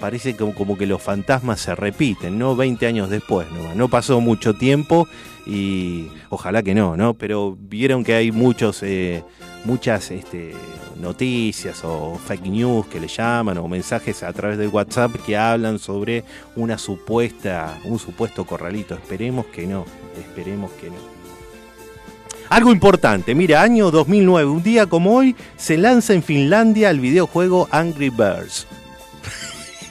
parece 0.00 0.34
como, 0.34 0.54
como 0.54 0.78
que 0.78 0.86
los 0.86 1.00
fantasmas 1.00 1.60
se 1.60 1.74
repiten, 1.74 2.38
¿no? 2.38 2.56
20 2.56 2.86
años 2.86 3.10
después, 3.10 3.46
¿no? 3.52 3.74
No 3.74 3.88
pasó 3.88 4.20
mucho 4.20 4.54
tiempo 4.54 5.06
y 5.46 6.08
ojalá 6.30 6.62
que 6.62 6.74
no, 6.74 6.96
¿no? 6.96 7.14
Pero 7.14 7.56
vieron 7.60 8.02
que 8.02 8.14
hay 8.14 8.32
muchos, 8.32 8.82
eh, 8.82 9.22
muchas 9.64 10.10
este, 10.10 10.54
noticias 11.00 11.82
o 11.84 12.18
fake 12.26 12.46
news 12.46 12.86
que 12.86 13.00
le 13.00 13.08
llaman 13.08 13.58
o 13.58 13.68
mensajes 13.68 14.22
a 14.22 14.32
través 14.32 14.58
de 14.58 14.68
WhatsApp 14.68 15.16
que 15.24 15.36
hablan 15.36 15.78
sobre 15.78 16.24
una 16.56 16.78
supuesta, 16.78 17.78
un 17.84 17.98
supuesto 17.98 18.44
corralito. 18.44 18.94
Esperemos 18.94 19.46
que 19.46 19.66
no, 19.66 19.84
esperemos 20.18 20.70
que 20.72 20.88
no. 20.88 21.20
Algo 22.48 22.72
importante, 22.72 23.34
mira, 23.34 23.62
año 23.62 23.92
2009, 23.92 24.50
un 24.50 24.62
día 24.62 24.86
como 24.86 25.14
hoy, 25.14 25.36
se 25.56 25.78
lanza 25.78 26.14
en 26.14 26.22
Finlandia 26.22 26.90
el 26.90 26.98
videojuego 26.98 27.68
Angry 27.70 28.10
Birds. 28.10 28.66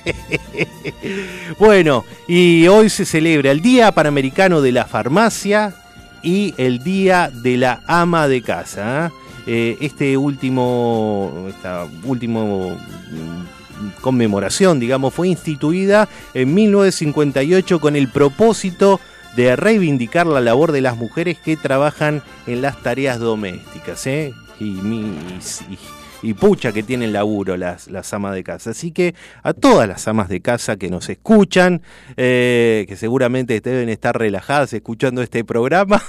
bueno, 1.59 2.03
y 2.27 2.67
hoy 2.67 2.89
se 2.89 3.05
celebra 3.05 3.51
el 3.51 3.61
Día 3.61 3.93
Panamericano 3.93 4.61
de 4.61 4.73
la 4.73 4.85
Farmacia 4.85 5.73
y 6.21 6.53
el 6.57 6.83
Día 6.83 7.31
de 7.33 7.55
la 7.55 7.81
Ama 7.87 8.27
de 8.27 8.41
Casa. 8.41 9.07
¿eh? 9.07 9.28
Eh, 9.51 9.77
este 9.81 10.15
último, 10.15 11.47
esta 11.49 11.87
último 12.03 12.77
mm, 13.09 14.01
conmemoración, 14.01 14.79
digamos, 14.79 15.11
fue 15.11 15.27
instituida 15.27 16.07
en 16.35 16.53
1958 16.53 17.79
con 17.79 17.95
el 17.95 18.09
propósito 18.09 18.99
de 19.35 19.55
reivindicar 19.55 20.27
la 20.27 20.39
labor 20.39 20.71
de 20.71 20.81
las 20.81 20.97
mujeres 20.97 21.39
que 21.39 21.57
trabajan 21.57 22.21
en 22.45 22.61
las 22.61 22.79
tareas 22.83 23.17
domésticas. 23.17 24.05
¿eh? 24.05 24.35
Y, 24.59 26.33
pucha 26.35 26.71
que 26.71 26.83
tienen 26.83 27.11
laburo 27.11 27.57
las, 27.57 27.87
las 27.87 28.13
amas 28.13 28.35
de 28.35 28.43
casa. 28.43 28.69
Así 28.69 28.91
que 28.91 29.15
a 29.41 29.53
todas 29.53 29.87
las 29.87 30.07
amas 30.07 30.29
de 30.29 30.41
casa 30.41 30.77
que 30.77 30.91
nos 30.91 31.09
escuchan, 31.09 31.81
eh, 32.17 32.85
que 32.87 32.95
seguramente 32.95 33.59
deben 33.61 33.89
estar 33.89 34.15
relajadas 34.15 34.73
escuchando 34.73 35.23
este 35.23 35.43
programa, 35.43 36.03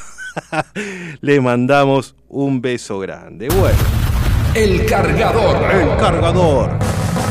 le 1.23 1.41
mandamos 1.41 2.17
un 2.31 2.61
beso 2.61 2.99
grande. 2.99 3.49
Bueno. 3.49 3.79
El 4.55 4.87
cargador. 4.87 5.57
El 5.73 5.97
cargador. 5.97 6.71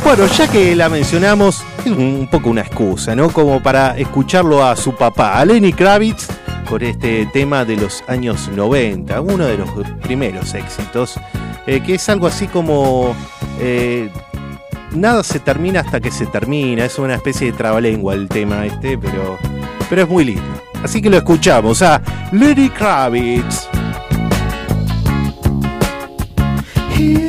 Bueno, 0.04 0.26
ya 0.28 0.48
que 0.48 0.76
la 0.76 0.90
mencionamos, 0.90 1.64
es 1.86 1.92
un 1.92 2.28
poco 2.32 2.50
una 2.50 2.62
excusa, 2.62 3.16
¿no? 3.16 3.30
Como 3.30 3.62
para 3.62 3.98
escucharlo 3.98 4.66
a 4.66 4.76
su 4.76 4.96
papá, 4.96 5.40
a 5.40 5.46
Lenny 5.46 5.74
Kravitz, 5.74 6.28
con 6.70 6.82
este 6.82 7.26
tema 7.34 7.66
de 7.66 7.76
los 7.76 8.04
años 8.08 8.50
90, 8.50 9.20
uno 9.22 9.46
de 9.46 9.58
los 9.58 9.70
primeros 10.02 10.54
éxitos, 10.54 11.16
eh, 11.68 11.82
que 11.82 11.96
es 11.96 12.10
algo 12.10 12.28
así 12.28 12.48
como 12.48 13.16
eh, 13.60 14.10
nada 14.92 15.24
se 15.24 15.40
termina 15.40 15.82
hasta 15.82 16.00
que 16.00 16.12
se 16.12 16.26
termina. 16.28 16.86
Es 16.86 16.98
una 17.00 17.16
especie 17.16 17.52
de 17.52 17.58
trabalengua 17.58 18.14
el 18.14 18.28
tema 18.28 18.66
este, 18.66 18.98
pero, 18.98 19.38
pero 19.90 20.04
es 20.04 20.10
muy 20.10 20.26
lindo. 20.26 20.62
Así 20.84 21.02
que 21.02 21.10
lo 21.10 21.18
escuchamos 21.18 21.82
a 21.82 22.02
Lady 22.32 22.70
Kravitz. 22.70 23.79
you. 27.00 27.29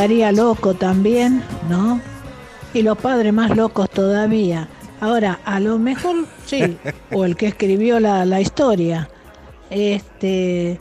Estaría 0.00 0.32
loco 0.32 0.72
también, 0.72 1.42
¿no? 1.68 2.00
Y 2.72 2.80
los 2.80 2.96
padres 2.96 3.34
más 3.34 3.54
locos 3.54 3.90
todavía. 3.90 4.66
Ahora, 4.98 5.40
a 5.44 5.60
lo 5.60 5.78
mejor, 5.78 6.24
sí, 6.46 6.78
o 7.12 7.26
el 7.26 7.36
que 7.36 7.48
escribió 7.48 8.00
la, 8.00 8.24
la 8.24 8.40
historia, 8.40 9.10
este, 9.68 10.80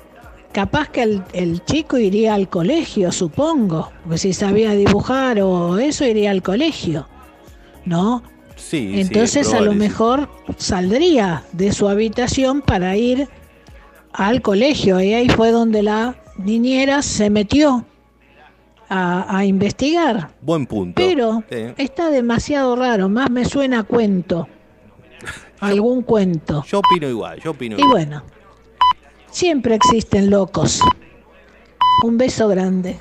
capaz 0.54 0.88
que 0.88 1.04
el, 1.04 1.22
el 1.34 1.66
chico 1.66 1.98
iría 1.98 2.34
al 2.34 2.48
colegio, 2.48 3.12
supongo, 3.12 3.92
porque 4.04 4.20
si 4.20 4.32
sabía 4.32 4.72
dibujar 4.72 5.42
o 5.42 5.78
eso, 5.78 6.06
iría 6.06 6.32
al 6.32 6.42
colegio, 6.42 7.06
¿no? 7.84 8.24
Sí, 8.56 8.90
sí, 8.94 9.02
Entonces 9.02 9.48
es 9.48 9.54
a 9.54 9.58
lo 9.60 9.72
probable, 9.72 9.74
sí. 9.74 9.80
mejor 9.80 10.30
saldría 10.56 11.44
de 11.52 11.74
su 11.74 11.90
habitación 11.90 12.62
para 12.62 12.96
ir 12.96 13.28
al 14.14 14.42
colegio 14.42 15.02
y 15.02 15.14
ahí 15.14 15.28
fue 15.28 15.52
donde 15.52 15.84
la 15.84 16.16
niñera 16.38 17.02
se 17.02 17.30
metió 17.30 17.86
a, 18.90 19.38
a 19.38 19.46
investigar. 19.46 20.32
Buen 20.42 20.66
punto. 20.66 20.96
Pero 20.96 21.44
Sí. 21.50 21.74
está 21.78 22.10
demasiado 22.10 22.76
raro, 22.76 23.08
más 23.10 23.30
me 23.30 23.46
suena 23.46 23.80
a 23.80 23.84
cuento. 23.84 24.48
Algún 25.60 26.02
cuento. 26.04 26.64
Yo 26.68 26.80
opino 26.80 27.08
igual, 27.10 27.40
yo 27.42 27.52
opino 27.52 27.76
Y 27.78 27.82
igual. 27.82 27.92
bueno, 27.92 28.24
siempre 29.30 29.76
existen 29.76 30.30
locos. 30.30 30.82
Un 32.04 32.18
beso 32.18 32.48
grande. 32.48 32.98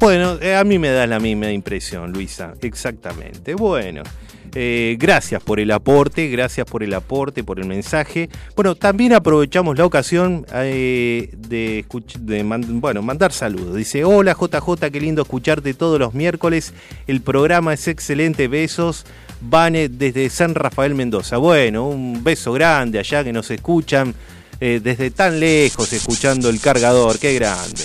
Bueno, 0.00 0.34
eh, 0.40 0.54
a 0.54 0.62
mí 0.64 0.78
me 0.78 0.90
da 0.90 1.06
la 1.06 1.18
misma 1.18 1.50
impresión, 1.50 2.12
Luisa. 2.12 2.54
Exactamente. 2.60 3.54
Bueno, 3.54 4.02
eh, 4.54 4.96
gracias 4.98 5.42
por 5.42 5.60
el 5.60 5.70
aporte, 5.70 6.28
gracias 6.28 6.66
por 6.66 6.82
el 6.82 6.94
aporte, 6.94 7.44
por 7.44 7.58
el 7.58 7.66
mensaje. 7.66 8.28
Bueno, 8.54 8.74
también 8.74 9.12
aprovechamos 9.12 9.76
la 9.78 9.84
ocasión 9.84 10.46
eh, 10.52 11.30
de, 11.36 11.84
bueno, 12.70 13.02
mandar 13.02 13.32
saludos. 13.32 13.76
Dice, 13.76 14.04
hola 14.04 14.36
JJ, 14.38 14.90
qué 14.90 15.00
lindo 15.00 15.22
escucharte 15.22 15.74
todos 15.74 15.98
los 15.98 16.14
miércoles. 16.14 16.74
El 17.06 17.20
programa 17.20 17.74
es 17.74 17.88
excelente, 17.88 18.48
besos. 18.48 19.04
Vane 19.40 19.88
desde 19.88 20.28
San 20.30 20.54
Rafael 20.54 20.94
Mendoza. 20.94 21.36
Bueno, 21.36 21.88
un 21.88 22.24
beso 22.24 22.52
grande 22.52 22.98
allá 22.98 23.22
que 23.22 23.32
nos 23.32 23.50
escuchan 23.50 24.14
eh, 24.60 24.80
desde 24.82 25.12
tan 25.12 25.38
lejos 25.38 25.92
escuchando 25.92 26.48
el 26.48 26.60
cargador. 26.60 27.18
Qué 27.18 27.34
grande. 27.34 27.84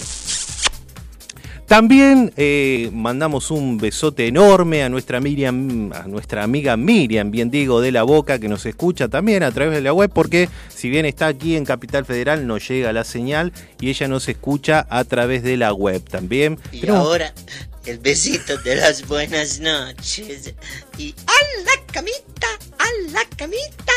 También 1.73 2.31
eh, 2.37 2.91
mandamos 2.93 3.49
un 3.49 3.79
besote 3.79 4.27
enorme 4.27 4.83
a 4.83 4.89
nuestra 4.89 5.19
Miriam, 5.19 5.91
a 5.91 6.03
nuestra 6.03 6.43
amiga 6.43 6.77
Miriam, 6.77 7.31
bien 7.31 7.49
digo, 7.49 7.81
de 7.81 7.91
la 7.91 8.03
Boca, 8.03 8.37
que 8.37 8.47
nos 8.47 8.67
escucha 8.67 9.07
también 9.07 9.41
a 9.41 9.51
través 9.51 9.73
de 9.73 9.81
la 9.81 9.91
web, 9.91 10.11
porque 10.13 10.49
si 10.69 10.91
bien 10.91 11.07
está 11.07 11.25
aquí 11.25 11.55
en 11.55 11.65
Capital 11.65 12.05
Federal, 12.05 12.45
no 12.45 12.59
llega 12.59 12.93
la 12.93 13.03
señal 13.03 13.53
y 13.81 13.89
ella 13.89 14.07
nos 14.07 14.29
escucha 14.29 14.85
a 14.87 15.03
través 15.03 15.41
de 15.41 15.57
la 15.57 15.73
web 15.73 16.07
también. 16.07 16.59
Y 16.71 16.81
Pero- 16.81 16.97
ahora, 16.97 17.33
el 17.87 17.97
besito 17.97 18.55
de 18.57 18.75
las 18.75 19.07
buenas 19.07 19.59
noches. 19.59 20.53
Y 20.99 21.15
a 21.25 21.63
la 21.63 21.91
camita, 21.91 22.49
a 22.77 23.11
la 23.13 23.25
camita. 23.35 23.93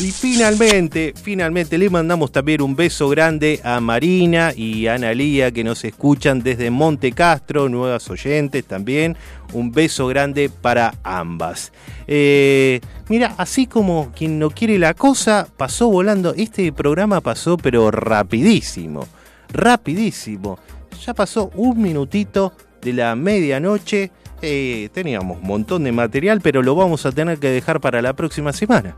Y 0.00 0.12
finalmente, 0.12 1.12
finalmente 1.14 1.76
le 1.76 1.90
mandamos 1.90 2.32
también 2.32 2.62
un 2.62 2.74
beso 2.74 3.10
grande 3.10 3.60
a 3.62 3.80
Marina 3.80 4.54
y 4.56 4.86
a 4.86 4.94
Analía 4.94 5.52
que 5.52 5.62
nos 5.62 5.84
escuchan 5.84 6.42
desde 6.42 6.70
Monte 6.70 7.12
Castro, 7.12 7.68
nuevas 7.68 8.08
oyentes 8.08 8.64
también. 8.64 9.18
Un 9.52 9.72
beso 9.72 10.06
grande 10.06 10.48
para 10.48 10.94
ambas. 11.02 11.70
Eh, 12.06 12.80
mira, 13.10 13.34
así 13.36 13.66
como 13.66 14.10
quien 14.16 14.38
no 14.38 14.48
quiere 14.48 14.78
la 14.78 14.94
cosa, 14.94 15.46
pasó 15.58 15.90
volando. 15.90 16.32
Este 16.34 16.72
programa 16.72 17.20
pasó 17.20 17.58
pero 17.58 17.90
rapidísimo, 17.90 19.06
rapidísimo. 19.52 20.58
Ya 21.04 21.12
pasó 21.12 21.50
un 21.54 21.82
minutito 21.82 22.54
de 22.80 22.94
la 22.94 23.14
medianoche. 23.16 24.12
Eh, 24.40 24.88
teníamos 24.94 25.42
un 25.42 25.46
montón 25.46 25.84
de 25.84 25.92
material, 25.92 26.40
pero 26.40 26.62
lo 26.62 26.74
vamos 26.74 27.04
a 27.04 27.12
tener 27.12 27.38
que 27.38 27.50
dejar 27.50 27.82
para 27.82 28.00
la 28.00 28.14
próxima 28.14 28.54
semana. 28.54 28.96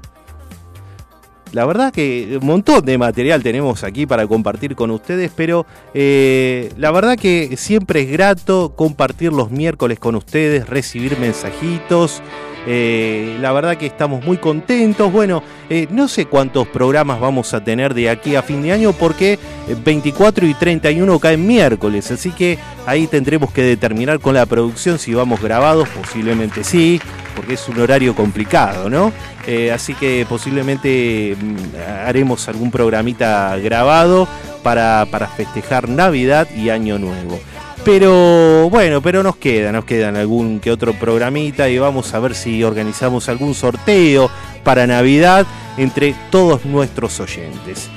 La 1.53 1.67
verdad 1.67 1.93
que 1.93 2.39
un 2.41 2.47
montón 2.47 2.85
de 2.85 2.97
material 2.97 3.43
tenemos 3.43 3.85
aquí 3.85 4.07
para 4.07 4.27
compartir 4.27 4.75
con 4.75 4.91
ustedes, 4.91 5.31
pero 5.37 5.67
eh, 5.93 6.73
la 6.79 6.91
verdad 6.91 7.19
que 7.19 7.57
siempre 7.59 8.01
es 8.01 8.11
grato 8.11 8.75
compartir 8.75 9.33
los 9.33 9.51
miércoles 9.51 9.99
con 9.99 10.15
ustedes, 10.15 10.67
recibir 10.69 11.19
mensajitos. 11.19 12.23
Eh, 12.67 13.37
la 13.41 13.53
verdad 13.53 13.77
que 13.77 13.87
estamos 13.87 14.25
muy 14.25 14.37
contentos. 14.37 15.11
Bueno, 15.11 15.43
eh, 15.69 15.87
no 15.91 16.07
sé 16.07 16.27
cuántos 16.27 16.69
programas 16.69 17.19
vamos 17.19 17.55
a 17.55 17.65
tener 17.65 17.95
de 17.95 18.11
aquí 18.11 18.37
a 18.37 18.43
fin 18.43 18.63
de 18.63 18.73
año 18.73 18.93
porque 18.93 19.39
eh, 19.69 19.77
24 19.83 20.47
y 20.47 20.55
31 20.55 21.19
caen 21.19 21.47
miércoles, 21.47 22.11
así 22.11 22.31
que 22.31 22.59
ahí 22.87 23.07
tendremos 23.07 23.53
que 23.53 23.63
determinar 23.63 24.21
con 24.21 24.35
la 24.35 24.47
producción 24.47 24.99
si 24.99 25.15
vamos 25.15 25.41
grabados, 25.41 25.89
posiblemente 25.89 26.63
sí, 26.63 27.01
porque 27.35 27.55
es 27.55 27.69
un 27.69 27.81
horario 27.81 28.15
complicado, 28.15 28.91
¿no? 28.91 29.13
Eh, 29.47 29.73
así 29.73 29.95
que 29.95 30.27
posiblemente 30.29 31.37
mm, 31.41 32.07
haremos 32.07 32.49
algún 32.49 32.71
programita 32.71 33.57
grabado 33.57 34.29
para, 34.63 35.07
para 35.11 35.27
festejar 35.27 35.89
Navidad 35.89 36.49
y 36.55 36.71
Año 36.71 36.99
Nuevo. 36.99 37.41
Pero 37.85 38.71
bueno, 38.71 39.03
pero 39.03 39.25
nos 39.25 39.37
queda, 39.37 39.73
nos 39.73 39.85
quedan 39.85 40.17
algún 40.17 40.61
que 40.61 40.71
otro 40.71 40.93
programita 40.93 41.69
y 41.69 41.79
vamos 41.79 42.15
a 42.15 42.21
ver 42.21 42.37
si 42.37 42.63
organizamos 42.63 43.29
algún 43.29 43.55
sorteo 43.55 44.31
para 44.63 44.87
Navidad 44.87 45.45
entre 45.77 46.15
todos 46.31 46.65
nuestros 46.65 47.19
oyentes. 47.19 47.89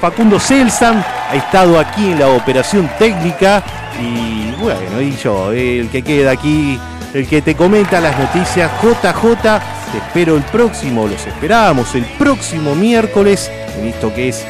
Facundo 0.00 0.40
Celsan 0.40 1.04
ha 1.30 1.36
estado 1.36 1.78
aquí 1.78 2.12
en 2.12 2.20
la 2.20 2.28
operación 2.28 2.90
técnica 2.98 3.62
y 4.00 4.50
bueno, 4.62 5.00
y 5.02 5.14
yo, 5.16 5.52
el 5.52 5.90
que 5.90 6.00
queda 6.02 6.30
aquí, 6.30 6.78
el 7.12 7.26
que 7.26 7.42
te 7.42 7.54
comenta 7.54 8.00
las 8.00 8.18
noticias, 8.18 8.70
JJ, 8.82 9.42
te 9.92 9.98
espero 9.98 10.36
el 10.36 10.42
próximo, 10.44 11.06
los 11.06 11.26
esperamos 11.26 11.94
el 11.94 12.04
próximo 12.18 12.74
miércoles 12.74 13.50
en 13.78 13.88
esto 13.88 14.12
que 14.14 14.30
es 14.30 14.44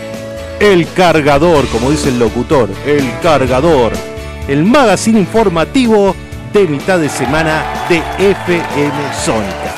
El 0.60 0.86
Cargador, 0.92 1.66
como 1.68 1.90
dice 1.90 2.10
el 2.10 2.18
locutor, 2.20 2.68
El 2.86 3.10
Cargador, 3.20 3.92
el 4.48 4.64
magazine 4.64 5.18
informativo 5.18 6.14
de 6.52 6.66
mitad 6.66 6.98
de 6.98 7.08
semana 7.08 7.62
de 7.88 7.98
FM 8.18 9.14
Sónica. 9.24 9.74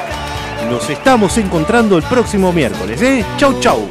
Nos 0.70 0.90
estamos 0.90 1.38
encontrando 1.38 1.96
el 1.96 2.02
próximo 2.02 2.52
miércoles, 2.52 3.00
¿eh? 3.00 3.24
Chau, 3.36 3.58
chau. 3.60 3.88